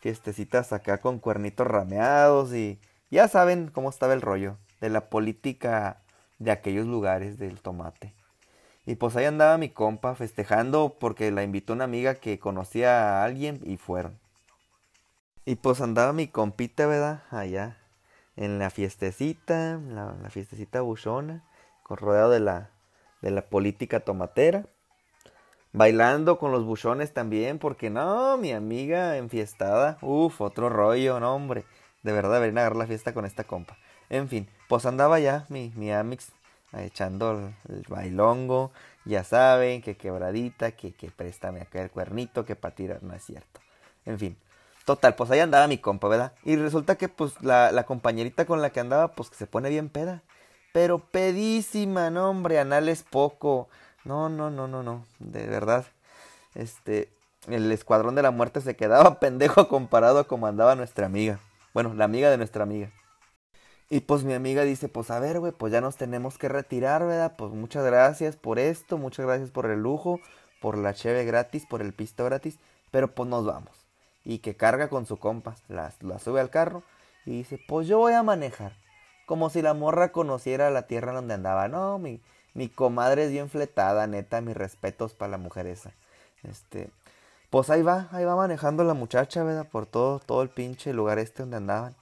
fiestecitas 0.00 0.72
acá 0.72 0.96
con 0.96 1.18
cuernitos 1.18 1.66
rameados 1.66 2.54
y 2.54 2.78
ya 3.10 3.28
saben 3.28 3.68
cómo 3.68 3.90
estaba 3.90 4.14
el 4.14 4.22
rollo 4.22 4.56
de 4.80 4.88
la 4.88 5.10
política 5.10 6.00
de 6.38 6.52
aquellos 6.52 6.86
lugares 6.86 7.36
del 7.38 7.60
tomate. 7.60 8.14
Y 8.86 8.96
pues 8.96 9.16
ahí 9.16 9.24
andaba 9.24 9.56
mi 9.58 9.70
compa 9.70 10.14
festejando 10.14 10.96
porque 10.98 11.30
la 11.30 11.42
invitó 11.42 11.72
una 11.72 11.84
amiga 11.84 12.16
que 12.16 12.38
conocía 12.38 13.20
a 13.20 13.24
alguien 13.24 13.60
y 13.64 13.76
fueron. 13.76 14.18
Y 15.46 15.56
pues 15.56 15.80
andaba 15.80 16.12
mi 16.12 16.28
compita, 16.28 16.86
¿verdad? 16.86 17.22
Allá 17.30 17.78
en 18.36 18.58
la 18.58 18.70
fiestecita, 18.70 19.80
la, 19.88 20.30
fiestecita 20.30 20.80
buchona, 20.80 21.44
con 21.82 21.98
rodeado 21.98 22.30
de 22.30 22.40
la 22.40 22.70
de 23.24 23.30
la 23.30 23.42
política 23.42 24.00
tomatera. 24.00 24.66
Bailando 25.72 26.38
con 26.38 26.52
los 26.52 26.64
buchones 26.64 27.12
también, 27.12 27.58
porque 27.58 27.90
no, 27.90 28.36
mi 28.36 28.52
amiga 28.52 29.16
enfiestada, 29.16 29.98
uff, 30.02 30.40
otro 30.40 30.68
rollo, 30.68 31.18
no 31.18 31.34
hombre, 31.34 31.64
de 32.02 32.12
verdad 32.12 32.34
deberían 32.34 32.58
agarrar 32.58 32.76
la 32.76 32.86
fiesta 32.86 33.12
con 33.12 33.24
esta 33.24 33.44
compa. 33.44 33.76
En 34.10 34.28
fin, 34.28 34.48
pues 34.68 34.86
andaba 34.86 35.18
ya 35.18 35.46
mi, 35.48 35.72
mi 35.74 35.90
Amix 35.90 36.32
echando 36.78 37.52
el, 37.68 37.82
bailongo, 37.88 38.72
ya 39.04 39.24
saben, 39.24 39.82
que 39.82 39.96
quebradita, 39.96 40.72
que, 40.72 40.92
que 40.92 41.10
préstame 41.10 41.60
acá 41.60 41.82
el 41.82 41.90
cuernito, 41.90 42.44
que 42.44 42.56
para 42.56 42.74
tirar 42.74 43.02
no 43.02 43.14
es 43.14 43.24
cierto. 43.24 43.60
En 44.06 44.18
fin, 44.18 44.36
total, 44.84 45.14
pues 45.14 45.30
ahí 45.30 45.40
andaba 45.40 45.66
mi 45.68 45.78
compa, 45.78 46.08
¿verdad? 46.08 46.32
Y 46.44 46.56
resulta 46.56 46.96
que 46.96 47.08
pues 47.08 47.40
la, 47.42 47.72
la 47.72 47.84
compañerita 47.84 48.44
con 48.46 48.62
la 48.62 48.70
que 48.70 48.80
andaba, 48.80 49.08
pues 49.08 49.30
que 49.30 49.36
se 49.36 49.46
pone 49.46 49.68
bien 49.68 49.88
peda 49.88 50.22
pero 50.74 50.98
pedísima, 50.98 52.10
no 52.10 52.28
hombre, 52.28 52.58
anales 52.58 53.04
poco. 53.08 53.68
No, 54.04 54.28
no, 54.28 54.50
no, 54.50 54.66
no, 54.66 54.82
no. 54.82 55.06
De 55.20 55.46
verdad. 55.46 55.84
Este, 56.56 57.12
el 57.46 57.70
escuadrón 57.70 58.16
de 58.16 58.22
la 58.22 58.32
muerte 58.32 58.60
se 58.60 58.74
quedaba 58.74 59.20
pendejo 59.20 59.68
comparado 59.68 60.18
a 60.18 60.24
como 60.26 60.48
andaba 60.48 60.74
nuestra 60.74 61.06
amiga. 61.06 61.38
Bueno, 61.74 61.94
la 61.94 62.06
amiga 62.06 62.28
de 62.28 62.38
nuestra 62.38 62.64
amiga. 62.64 62.90
Y 63.94 64.00
pues 64.00 64.24
mi 64.24 64.34
amiga 64.34 64.64
dice, 64.64 64.88
pues 64.88 65.12
a 65.12 65.20
ver, 65.20 65.38
güey, 65.38 65.52
pues 65.52 65.72
ya 65.72 65.80
nos 65.80 65.96
tenemos 65.96 66.36
que 66.36 66.48
retirar, 66.48 67.06
¿verdad? 67.06 67.36
Pues 67.38 67.52
muchas 67.52 67.84
gracias 67.84 68.34
por 68.34 68.58
esto, 68.58 68.98
muchas 68.98 69.24
gracias 69.24 69.52
por 69.52 69.66
el 69.66 69.82
lujo, 69.82 70.18
por 70.60 70.76
la 70.76 70.94
cheve 70.94 71.24
gratis, 71.24 71.64
por 71.64 71.80
el 71.80 71.92
pisto 71.92 72.24
gratis, 72.24 72.58
pero 72.90 73.14
pues 73.14 73.28
nos 73.28 73.46
vamos. 73.46 73.86
Y 74.24 74.38
que 74.38 74.56
carga 74.56 74.88
con 74.88 75.06
su 75.06 75.18
compa, 75.18 75.54
la, 75.68 75.92
la 76.00 76.18
sube 76.18 76.40
al 76.40 76.50
carro 76.50 76.82
y 77.24 77.36
dice, 77.38 77.60
pues 77.68 77.86
yo 77.86 77.98
voy 77.98 78.14
a 78.14 78.24
manejar. 78.24 78.72
Como 79.26 79.48
si 79.48 79.62
la 79.62 79.74
morra 79.74 80.10
conociera 80.10 80.70
la 80.70 80.88
tierra 80.88 81.12
donde 81.12 81.34
andaba. 81.34 81.68
No, 81.68 82.00
mi, 82.00 82.20
mi 82.52 82.68
comadre 82.68 83.26
es 83.26 83.30
bien 83.30 83.48
fletada, 83.48 84.08
neta, 84.08 84.40
mis 84.40 84.56
respetos 84.56 85.14
para 85.14 85.30
la 85.30 85.38
mujer 85.38 85.68
esa. 85.68 85.92
Este, 86.42 86.90
pues 87.48 87.70
ahí 87.70 87.82
va, 87.82 88.08
ahí 88.10 88.24
va 88.24 88.34
manejando 88.34 88.82
la 88.82 88.94
muchacha, 88.94 89.44
¿verdad? 89.44 89.68
Por 89.70 89.86
todo, 89.86 90.18
todo 90.18 90.42
el 90.42 90.48
pinche 90.48 90.92
lugar 90.92 91.20
este 91.20 91.44
donde 91.44 91.58
andaban. 91.58 91.94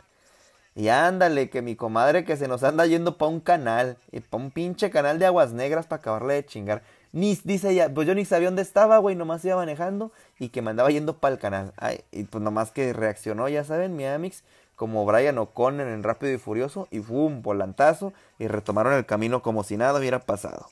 Y 0.74 0.88
ándale, 0.88 1.50
que 1.50 1.60
mi 1.60 1.76
comadre 1.76 2.24
que 2.24 2.36
se 2.36 2.48
nos 2.48 2.62
anda 2.62 2.86
yendo 2.86 3.18
pa' 3.18 3.26
un 3.26 3.40
canal, 3.40 3.98
y 4.10 4.20
pa' 4.20 4.38
un 4.38 4.50
pinche 4.50 4.90
canal 4.90 5.18
de 5.18 5.26
aguas 5.26 5.52
negras 5.52 5.86
para 5.86 6.00
acabarle 6.00 6.34
de 6.34 6.46
chingar. 6.46 6.82
Ni, 7.12 7.38
dice 7.44 7.70
ella, 7.70 7.92
pues 7.92 8.06
yo 8.06 8.14
ni 8.14 8.24
sabía 8.24 8.48
dónde 8.48 8.62
estaba, 8.62 8.96
güey, 8.96 9.14
nomás 9.14 9.44
iba 9.44 9.56
manejando 9.56 10.12
y 10.38 10.48
que 10.48 10.62
me 10.62 10.70
andaba 10.70 10.90
yendo 10.90 11.18
para 11.18 11.34
el 11.34 11.40
canal. 11.40 11.74
Ay, 11.76 12.00
y 12.10 12.24
pues 12.24 12.42
nomás 12.42 12.70
que 12.70 12.94
reaccionó, 12.94 13.48
ya 13.50 13.64
saben, 13.64 13.96
mi 13.96 14.06
Amix, 14.06 14.44
como 14.74 15.04
Brian 15.04 15.36
O'Connor 15.36 15.88
en 15.88 16.02
Rápido 16.02 16.32
y 16.32 16.38
Furioso, 16.38 16.88
y 16.90 17.00
un 17.06 17.42
volantazo, 17.42 18.14
y 18.38 18.48
retomaron 18.48 18.94
el 18.94 19.04
camino 19.04 19.42
como 19.42 19.64
si 19.64 19.76
nada 19.76 19.98
hubiera 19.98 20.20
pasado. 20.20 20.70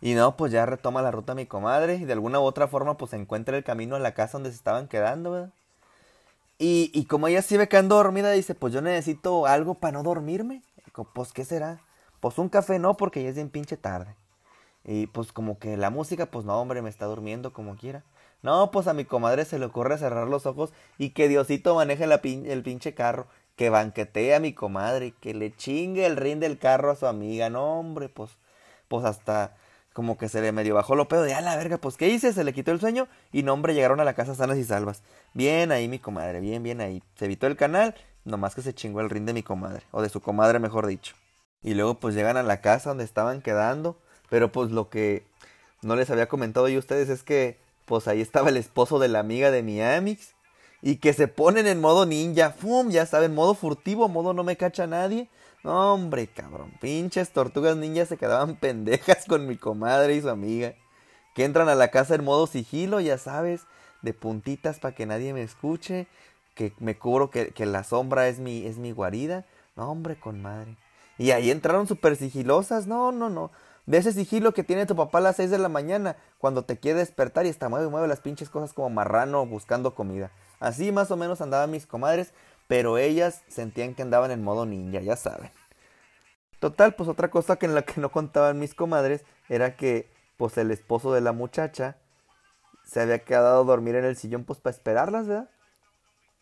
Y 0.00 0.14
no, 0.14 0.36
pues 0.36 0.50
ya 0.50 0.66
retoma 0.66 1.02
la 1.02 1.12
ruta 1.12 1.36
mi 1.36 1.46
comadre, 1.46 1.96
y 1.96 2.04
de 2.04 2.14
alguna 2.14 2.40
u 2.40 2.42
otra 2.42 2.66
forma, 2.66 2.96
pues 2.96 3.12
encuentra 3.12 3.56
el 3.56 3.62
camino 3.62 3.94
a 3.94 4.00
la 4.00 4.12
casa 4.12 4.32
donde 4.32 4.50
se 4.50 4.56
estaban 4.56 4.88
quedando, 4.88 5.30
¿verdad? 5.30 5.52
Y, 6.60 6.90
y 6.92 7.06
como 7.06 7.26
ella 7.26 7.40
se 7.40 7.54
iba 7.54 7.66
quedando 7.66 7.96
dormida, 7.96 8.30
dice, 8.32 8.54
pues 8.54 8.74
yo 8.74 8.82
necesito 8.82 9.46
algo 9.46 9.76
para 9.76 9.92
no 9.92 10.02
dormirme. 10.02 10.62
pues, 11.14 11.32
¿qué 11.32 11.46
será? 11.46 11.80
Pues 12.20 12.36
un 12.36 12.50
café 12.50 12.78
no, 12.78 12.98
porque 12.98 13.22
ya 13.22 13.30
es 13.30 13.36
bien 13.36 13.48
pinche 13.48 13.78
tarde. 13.78 14.14
Y 14.84 15.06
pues 15.06 15.32
como 15.32 15.58
que 15.58 15.78
la 15.78 15.88
música, 15.88 16.26
pues 16.26 16.44
no, 16.44 16.60
hombre, 16.60 16.82
me 16.82 16.90
está 16.90 17.06
durmiendo 17.06 17.54
como 17.54 17.76
quiera. 17.76 18.04
No, 18.42 18.70
pues 18.70 18.88
a 18.88 18.92
mi 18.92 19.06
comadre 19.06 19.46
se 19.46 19.58
le 19.58 19.64
ocurre 19.64 19.96
cerrar 19.96 20.28
los 20.28 20.44
ojos 20.44 20.70
y 20.98 21.10
que 21.10 21.28
Diosito 21.28 21.74
maneje 21.74 22.06
la 22.06 22.20
el 22.22 22.62
pinche 22.62 22.94
carro. 22.94 23.26
Que 23.56 23.70
banquetee 23.70 24.34
a 24.34 24.40
mi 24.40 24.52
comadre, 24.52 25.14
que 25.18 25.32
le 25.32 25.56
chingue 25.56 26.04
el 26.04 26.18
rin 26.18 26.40
del 26.40 26.58
carro 26.58 26.90
a 26.90 26.96
su 26.96 27.06
amiga. 27.06 27.48
No, 27.48 27.80
hombre, 27.80 28.10
pues, 28.10 28.32
pues 28.88 29.06
hasta 29.06 29.56
como 29.92 30.16
que 30.16 30.28
se 30.28 30.40
le 30.40 30.52
medio 30.52 30.74
bajó 30.74 30.94
lo 30.94 31.08
pedo 31.08 31.22
de 31.22 31.34
a 31.34 31.40
la 31.40 31.56
verga, 31.56 31.78
pues 31.78 31.96
¿qué 31.96 32.08
hice? 32.08 32.32
Se 32.32 32.44
le 32.44 32.52
quitó 32.52 32.70
el 32.70 32.80
sueño 32.80 33.08
y 33.32 33.42
no, 33.42 33.52
hombre, 33.52 33.74
llegaron 33.74 34.00
a 34.00 34.04
la 34.04 34.14
casa 34.14 34.34
sanas 34.34 34.58
y 34.58 34.64
salvas. 34.64 35.02
Bien 35.34 35.72
ahí 35.72 35.88
mi 35.88 35.98
comadre, 35.98 36.40
bien, 36.40 36.62
bien 36.62 36.80
ahí. 36.80 37.02
Se 37.16 37.24
evitó 37.24 37.46
el 37.46 37.56
canal, 37.56 37.94
nomás 38.24 38.54
que 38.54 38.62
se 38.62 38.74
chingó 38.74 39.00
el 39.00 39.10
rin 39.10 39.26
de 39.26 39.32
mi 39.32 39.42
comadre, 39.42 39.82
o 39.90 40.02
de 40.02 40.08
su 40.08 40.20
comadre 40.20 40.58
mejor 40.58 40.86
dicho. 40.86 41.14
Y 41.62 41.74
luego 41.74 41.94
pues 41.98 42.14
llegan 42.14 42.36
a 42.36 42.42
la 42.42 42.60
casa 42.60 42.90
donde 42.90 43.04
estaban 43.04 43.42
quedando, 43.42 43.98
pero 44.28 44.52
pues 44.52 44.70
lo 44.70 44.88
que 44.88 45.24
no 45.82 45.96
les 45.96 46.10
había 46.10 46.28
comentado 46.28 46.68
yo 46.68 46.76
a 46.76 46.80
ustedes 46.80 47.08
es 47.08 47.22
que 47.22 47.58
pues 47.86 48.06
ahí 48.06 48.20
estaba 48.20 48.50
el 48.50 48.56
esposo 48.56 48.98
de 48.98 49.08
la 49.08 49.18
amiga 49.18 49.50
de 49.50 49.62
mi 49.62 49.82
Amix 49.82 50.34
y 50.82 50.96
que 50.96 51.12
se 51.12 51.28
ponen 51.28 51.66
en 51.66 51.80
modo 51.80 52.06
ninja, 52.06 52.50
¡fum! 52.52 52.90
Ya 52.90 53.04
saben, 53.04 53.34
modo 53.34 53.54
furtivo, 53.54 54.08
modo 54.08 54.32
no 54.32 54.44
me 54.44 54.56
cacha 54.56 54.86
nadie 54.86 55.28
hombre, 55.64 56.26
cabrón. 56.26 56.72
Pinches 56.80 57.30
tortugas 57.30 57.76
ninjas 57.76 58.08
se 58.08 58.16
quedaban 58.16 58.56
pendejas 58.56 59.26
con 59.26 59.46
mi 59.46 59.56
comadre 59.56 60.14
y 60.14 60.20
su 60.20 60.28
amiga. 60.28 60.74
Que 61.34 61.44
entran 61.44 61.68
a 61.68 61.74
la 61.74 61.88
casa 61.88 62.14
en 62.14 62.24
modo 62.24 62.46
sigilo, 62.46 63.00
ya 63.00 63.18
sabes, 63.18 63.62
de 64.02 64.12
puntitas 64.14 64.80
para 64.80 64.94
que 64.94 65.06
nadie 65.06 65.32
me 65.32 65.42
escuche. 65.42 66.06
Que 66.54 66.72
me 66.78 66.98
cubro 66.98 67.30
que, 67.30 67.48
que, 67.48 67.66
la 67.66 67.84
sombra 67.84 68.28
es 68.28 68.38
mi, 68.38 68.66
es 68.66 68.78
mi 68.78 68.92
guarida. 68.92 69.46
No, 69.76 69.90
hombre, 69.90 70.18
con 70.18 70.42
madre. 70.42 70.76
Y 71.18 71.30
ahí 71.30 71.50
entraron 71.50 71.86
súper 71.86 72.16
sigilosas. 72.16 72.86
No, 72.86 73.12
no, 73.12 73.30
no. 73.30 73.50
De 73.86 73.98
ese 73.98 74.12
sigilo 74.12 74.52
que 74.52 74.62
tiene 74.62 74.86
tu 74.86 74.94
papá 74.94 75.18
a 75.18 75.22
las 75.22 75.36
6 75.36 75.50
de 75.50 75.58
la 75.58 75.68
mañana, 75.68 76.16
cuando 76.38 76.64
te 76.64 76.78
quiere 76.78 77.00
despertar 77.00 77.46
y 77.46 77.48
está 77.48 77.68
mueve 77.68 77.88
mueve 77.88 78.06
las 78.08 78.20
pinches 78.20 78.48
cosas 78.48 78.72
como 78.72 78.90
marrano 78.90 79.44
buscando 79.46 79.94
comida. 79.94 80.30
Así 80.60 80.92
más 80.92 81.10
o 81.10 81.16
menos 81.16 81.40
andaban 81.40 81.70
mis 81.70 81.86
comadres, 81.86 82.32
pero 82.70 82.98
ellas 82.98 83.42
sentían 83.48 83.96
que 83.96 84.02
andaban 84.02 84.30
en 84.30 84.44
modo 84.44 84.64
ninja, 84.64 85.00
ya 85.00 85.16
saben. 85.16 85.50
Total, 86.60 86.94
pues 86.94 87.08
otra 87.08 87.28
cosa 87.28 87.56
que 87.56 87.66
en 87.66 87.74
la 87.74 87.82
que 87.82 88.00
no 88.00 88.12
contaban 88.12 88.60
mis 88.60 88.74
comadres 88.74 89.24
era 89.48 89.74
que 89.74 90.08
pues 90.36 90.56
el 90.56 90.70
esposo 90.70 91.12
de 91.12 91.20
la 91.20 91.32
muchacha 91.32 91.96
se 92.84 93.00
había 93.00 93.24
quedado 93.24 93.62
a 93.62 93.64
dormir 93.64 93.96
en 93.96 94.04
el 94.04 94.14
sillón 94.14 94.44
pues 94.44 94.60
para 94.60 94.76
esperarlas, 94.76 95.26
¿verdad? 95.26 95.50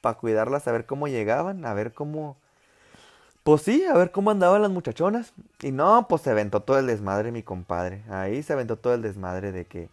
Para 0.03 0.19
cuidarlas, 0.19 0.69
a 0.69 0.73
ver 0.73 0.85
cómo 0.85 1.09
llegaban, 1.09 1.65
a 1.65 1.73
ver 1.73 1.95
cómo... 1.95 2.37
Pues 3.43 3.63
sí, 3.63 3.87
a 3.87 3.95
ver 3.95 4.11
cómo 4.11 4.31
andaban 4.31 4.61
las 4.61 4.71
muchachonas. 4.71 5.33
Y 5.63 5.73
no, 5.73 6.09
pues 6.11 6.21
se 6.21 6.31
aventó 6.31 6.61
todo 6.61 6.79
el 6.79 6.89
desmadre 6.89 7.33
mi 7.33 7.43
compadre. 7.43 8.05
Ahí 8.11 8.43
se 8.43 8.53
aventó 8.53 8.77
todo 8.77 8.93
el 8.93 9.01
desmadre 9.01 9.51
de 9.51 9.65
que, 9.65 9.89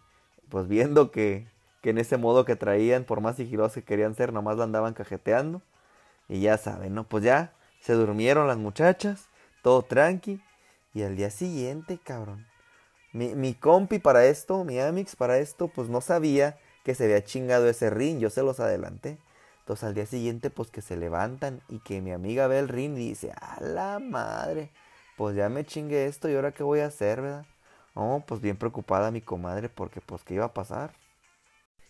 pues 0.50 0.68
viendo 0.68 1.10
que, 1.10 1.48
que 1.80 1.88
en 1.88 1.96
ese 1.96 2.18
modo 2.18 2.44
que 2.44 2.56
traían, 2.56 3.04
por 3.04 3.22
más 3.22 3.36
sigilosos 3.36 3.72
que 3.72 3.84
querían 3.84 4.14
ser, 4.14 4.34
nomás 4.34 4.58
la 4.58 4.64
andaban 4.64 4.92
cajeteando. 4.92 5.62
Y 6.28 6.40
ya 6.40 6.58
saben, 6.58 6.94
¿no? 6.94 7.04
Pues 7.04 7.24
ya 7.24 7.52
se 7.80 7.92
durmieron 7.92 8.46
las 8.46 8.58
muchachas, 8.58 9.28
todo 9.62 9.82
tranqui. 9.82 10.40
Y 10.94 11.02
al 11.02 11.16
día 11.16 11.30
siguiente, 11.30 11.98
cabrón. 12.02 12.46
Mi, 13.12 13.54
compi 13.54 13.98
para 13.98 14.26
esto, 14.26 14.64
mi 14.64 14.78
Amix 14.78 15.16
para 15.16 15.38
esto, 15.38 15.68
pues 15.68 15.88
no 15.88 16.00
sabía 16.00 16.58
que 16.84 16.94
se 16.94 17.04
había 17.04 17.24
chingado 17.24 17.68
ese 17.68 17.88
ring, 17.88 18.18
yo 18.18 18.28
se 18.28 18.42
los 18.42 18.60
adelanté. 18.60 19.18
Entonces 19.60 19.84
al 19.84 19.94
día 19.94 20.06
siguiente, 20.06 20.50
pues 20.50 20.70
que 20.70 20.82
se 20.82 20.96
levantan 20.96 21.62
y 21.68 21.78
que 21.78 22.00
mi 22.02 22.12
amiga 22.12 22.46
ve 22.46 22.58
el 22.58 22.68
ring 22.68 22.96
y 22.98 23.08
dice, 23.08 23.32
a 23.40 23.60
la 23.60 23.98
madre, 23.98 24.70
pues 25.16 25.34
ya 25.34 25.48
me 25.48 25.64
chingué 25.64 26.06
esto 26.06 26.28
y 26.28 26.34
ahora 26.34 26.52
qué 26.52 26.62
voy 26.62 26.80
a 26.80 26.86
hacer, 26.86 27.22
¿verdad? 27.22 27.46
No, 27.94 28.22
pues 28.26 28.42
bien 28.42 28.58
preocupada 28.58 29.10
mi 29.10 29.22
comadre 29.22 29.70
porque 29.70 30.02
pues 30.02 30.22
qué 30.22 30.34
iba 30.34 30.44
a 30.44 30.54
pasar. 30.54 30.92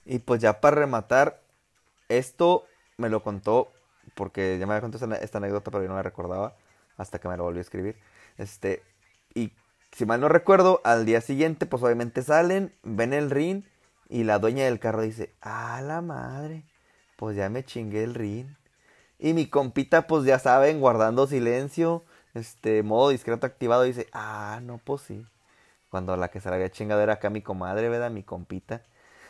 Y 0.04 0.20
pues 0.20 0.40
ya 0.40 0.60
para 0.60 0.76
rematar, 0.76 1.42
esto 2.08 2.64
me 2.96 3.08
lo 3.08 3.22
contó 3.24 3.72
porque 4.14 4.58
ya 4.58 4.66
me 4.66 4.74
había 4.74 4.82
contado 4.82 5.14
esta, 5.14 5.38
anécdota, 5.38 5.70
pero 5.70 5.82
yo 5.82 5.88
no 5.88 5.96
la 5.96 6.02
recordaba 6.02 6.56
hasta 6.96 7.18
que 7.18 7.28
me 7.28 7.36
lo 7.36 7.44
volvió 7.44 7.60
a 7.60 7.62
escribir. 7.62 7.96
Este, 8.38 8.82
y 9.34 9.52
si 9.92 10.06
mal 10.06 10.20
no 10.20 10.28
recuerdo, 10.28 10.80
al 10.84 11.06
día 11.06 11.20
siguiente, 11.20 11.66
pues 11.66 11.82
obviamente 11.82 12.22
salen, 12.22 12.74
ven 12.82 13.12
el 13.12 13.30
ring 13.30 13.64
y 14.08 14.24
la 14.24 14.38
dueña 14.38 14.64
del 14.64 14.78
carro 14.78 15.02
dice, 15.02 15.34
ah, 15.40 15.80
la 15.82 16.00
madre, 16.00 16.64
pues 17.16 17.36
ya 17.36 17.48
me 17.48 17.64
chingué 17.64 18.04
el 18.04 18.14
ring. 18.14 18.46
Y 19.18 19.32
mi 19.32 19.48
compita, 19.48 20.06
pues 20.06 20.24
ya 20.24 20.38
saben, 20.38 20.80
guardando 20.80 21.26
silencio, 21.26 22.04
este, 22.34 22.82
modo 22.82 23.10
discreto 23.10 23.46
activado, 23.46 23.82
dice, 23.82 24.08
ah, 24.12 24.60
no, 24.62 24.78
pues 24.78 25.02
sí. 25.02 25.26
Cuando 25.90 26.16
la 26.16 26.28
que 26.28 26.40
se 26.40 26.50
la 26.50 26.56
había 26.56 26.70
chingado 26.70 27.00
era 27.00 27.14
acá 27.14 27.30
mi 27.30 27.42
comadre, 27.42 27.88
¿verdad? 27.88 28.10
Mi 28.10 28.22
compita. 28.22 28.82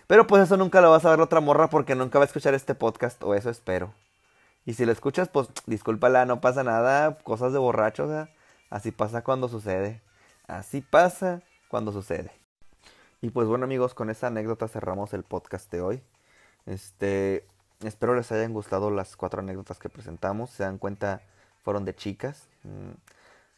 Pero 0.07 0.27
pues 0.27 0.43
eso 0.43 0.57
nunca 0.57 0.81
lo 0.81 0.91
vas 0.91 1.05
a 1.05 1.11
ver 1.11 1.21
otra 1.21 1.41
morra 1.41 1.69
porque 1.69 1.95
nunca 1.95 2.19
va 2.19 2.25
a 2.25 2.27
escuchar 2.27 2.55
este 2.55 2.75
podcast, 2.75 3.23
o 3.23 3.35
eso 3.35 3.51
espero. 3.51 3.93
Y 4.67 4.75
si 4.75 4.85
lo 4.85 4.91
escuchas, 4.91 5.29
pues 5.29 5.49
discúlpala, 5.67 6.27
no 6.27 6.41
pasa 6.41 6.65
nada, 6.65 7.17
cosas 7.23 7.53
de 7.53 7.59
borracho, 7.59 8.05
o 8.05 8.09
sea, 8.09 8.29
así 8.69 8.91
pasa 8.91 9.23
cuando 9.23 9.49
sucede. 9.49 10.03
Así 10.49 10.81
pasa 10.81 11.43
cuando 11.69 11.93
sucede. 11.93 12.33
Y 13.21 13.31
pues 13.31 13.47
bueno 13.47 13.65
amigos, 13.65 13.95
con 13.95 14.11
esa 14.11 14.27
anécdota 14.27 14.67
cerramos 14.67 15.15
el 15.15 15.23
podcast 15.23 15.71
de 15.71 15.81
hoy. 15.81 16.03
Este, 16.67 17.47
espero 17.85 18.17
les 18.17 18.33
hayan 18.33 18.53
gustado 18.53 18.91
las 18.91 19.17
cuatro 19.17 19.41
anécdotas 19.41 19.79
que 19.79 19.89
presentamos. 19.89 20.51
Se 20.51 20.65
dan 20.65 20.79
cuenta, 20.79 21.23
fueron 21.63 21.85
de 21.85 21.95
chicas. 21.95 22.49
Mm, 22.65 22.91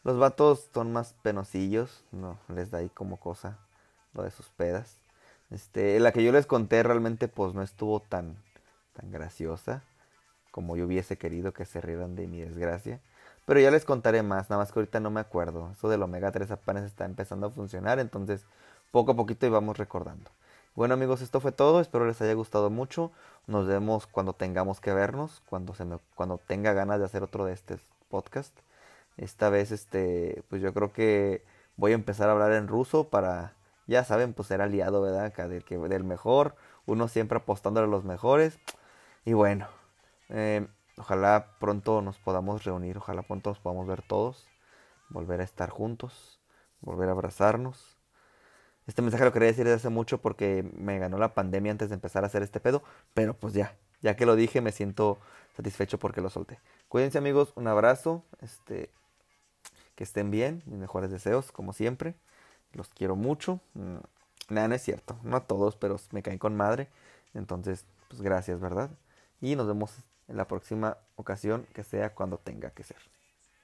los 0.05 0.19
vatos 0.19 0.69
son 0.75 0.93
más 0.93 1.15
penosillos, 1.23 2.05
no 2.13 2.39
les 2.49 2.71
da 2.71 2.79
ahí 2.79 2.91
como 2.91 3.19
cosa 3.19 3.59
lo 4.13 4.25
de 4.25 4.31
sus 4.31 4.49
pedas. 4.51 4.99
Este, 5.51 5.99
la 6.01 6.13
que 6.13 6.23
yo 6.23 6.33
les 6.33 6.47
conté 6.47 6.83
realmente 6.83 7.29
pues 7.29 7.55
no 7.55 7.63
estuvo 7.63 8.01
tan 8.01 8.37
tan 8.93 9.11
graciosa 9.11 9.83
como 10.59 10.77
yo 10.77 10.87
hubiese 10.87 11.17
querido 11.17 11.53
que 11.53 11.65
se 11.65 11.81
rieran 11.81 12.17
de 12.17 12.27
mi 12.27 12.41
desgracia. 12.41 12.99
Pero 13.47 13.61
ya 13.61 13.71
les 13.71 13.85
contaré 13.85 14.25
más, 14.25 14.51
nada 14.51 14.61
más 14.61 14.73
que 14.73 14.81
ahorita 14.81 14.99
no 14.99 15.09
me 15.09 15.21
acuerdo. 15.21 15.71
Eso 15.71 15.89
del 15.89 16.03
omega 16.03 16.33
3 16.33 16.51
apenas 16.51 16.83
está 16.83 17.05
empezando 17.05 17.47
a 17.47 17.51
funcionar, 17.51 18.01
entonces 18.01 18.45
poco 18.91 19.13
a 19.13 19.15
poquito 19.15 19.47
íbamos 19.47 19.79
recordando. 19.79 20.33
Bueno 20.75 20.95
amigos, 20.95 21.23
esto 21.23 21.39
fue 21.39 21.53
todo, 21.53 21.81
espero 21.81 22.09
les 22.09 22.21
haya 22.23 22.35
gustado 22.35 22.71
mucho. 22.71 23.13
Nos 23.47 23.69
vemos 23.69 24.09
cuando 24.09 24.33
tengamos 24.33 24.81
que 24.81 24.93
vernos, 24.93 25.43
cuando, 25.49 25.77
se 25.77 25.85
me, 25.85 26.01
cuando 26.17 26.39
tenga 26.39 26.73
ganas 26.73 26.99
de 26.99 27.05
hacer 27.05 27.23
otro 27.23 27.45
de 27.45 27.53
este 27.53 27.79
podcast. 28.09 28.53
Esta 29.17 29.51
vez, 29.51 29.71
este, 29.71 30.43
pues 30.49 30.61
yo 30.61 30.75
creo 30.75 30.93
que 30.93 31.45
voy 31.77 31.93
a 31.93 31.95
empezar 31.95 32.31
a 32.31 32.33
hablar 32.33 32.51
en 32.51 32.67
ruso 32.67 33.11
para, 33.11 33.53
ya 33.87 34.03
saben, 34.03 34.33
pues 34.33 34.49
ser 34.49 34.61
aliado, 34.61 35.03
¿verdad? 35.03 35.33
Del, 35.49 35.63
que, 35.63 35.79
del 35.79 36.03
mejor, 36.03 36.57
uno 36.85 37.07
siempre 37.07 37.39
apostándole 37.39 37.87
a 37.87 37.91
los 37.91 38.03
mejores. 38.03 38.59
Y 39.25 39.35
bueno, 39.35 39.69
eh, 40.29 40.67
ojalá 40.97 41.57
pronto 41.59 42.03
nos 42.03 42.19
podamos 42.19 42.65
reunir, 42.65 42.99
ojalá 42.99 43.23
pronto 43.23 43.51
nos 43.51 43.59
podamos 43.59 43.87
ver 43.87 44.03
todos, 44.03 44.49
volver 45.09 45.41
a 45.41 45.45
estar 45.45 45.71
juntos, 45.71 46.41
volver 46.81 47.09
a 47.09 47.13
abrazarnos. 47.13 47.97
Este 48.87 49.03
mensaje 49.03 49.25
lo 49.25 49.33
quería 49.33 49.49
decir 49.49 49.65
desde 49.65 49.77
hace 49.77 49.89
mucho 49.91 50.19
porque 50.19 50.69
me 50.75 50.99
ganó 50.99 51.19
la 51.19 51.35
pandemia 51.35 51.73
antes 51.73 51.91
de 51.91 51.95
empezar 51.95 52.25
a 52.25 52.27
hacer 52.27 52.43
este 52.43 52.61
pedo, 52.61 52.83
pero 53.15 53.35
pues 53.35 53.53
ya, 53.55 53.77
ya 54.01 54.17
que 54.17 54.27
lo 54.27 54.35
dije 54.35 54.61
me 54.61 54.73
siento 54.73 55.19
satisfecho 55.57 55.99
porque 55.99 56.21
lo 56.21 56.31
solté. 56.31 56.59
Cuídense 56.89 57.19
amigos, 57.19 57.53
un 57.57 57.67
abrazo, 57.69 58.25
este, 58.41 58.91
que 59.95 60.05
estén 60.05 60.31
bien, 60.31 60.63
mis 60.67 60.79
mejores 60.79 61.11
deseos, 61.11 61.53
como 61.53 61.73
siempre, 61.73 62.15
los 62.73 62.89
quiero 62.89 63.17
mucho. 63.17 63.61
Mm, 63.75 63.99
nada, 64.49 64.75
es 64.75 64.83
cierto, 64.83 65.19
no 65.23 65.37
a 65.37 65.41
todos, 65.47 65.77
pero 65.77 65.97
me 66.13 66.23
caen 66.23 66.39
con 66.39 66.57
madre, 66.57 66.89
entonces, 67.35 67.85
pues 68.09 68.23
gracias, 68.23 68.61
¿verdad? 68.61 68.91
Y 69.41 69.57
nos 69.57 69.67
vemos 69.67 69.93
en 70.29 70.37
la 70.37 70.47
próxima 70.47 70.99
ocasión, 71.17 71.67
que 71.75 71.83
sea 71.83 72.15
cuando 72.15 72.39
tenga 72.39 72.71
que 72.71 72.85
ser. 72.85 72.99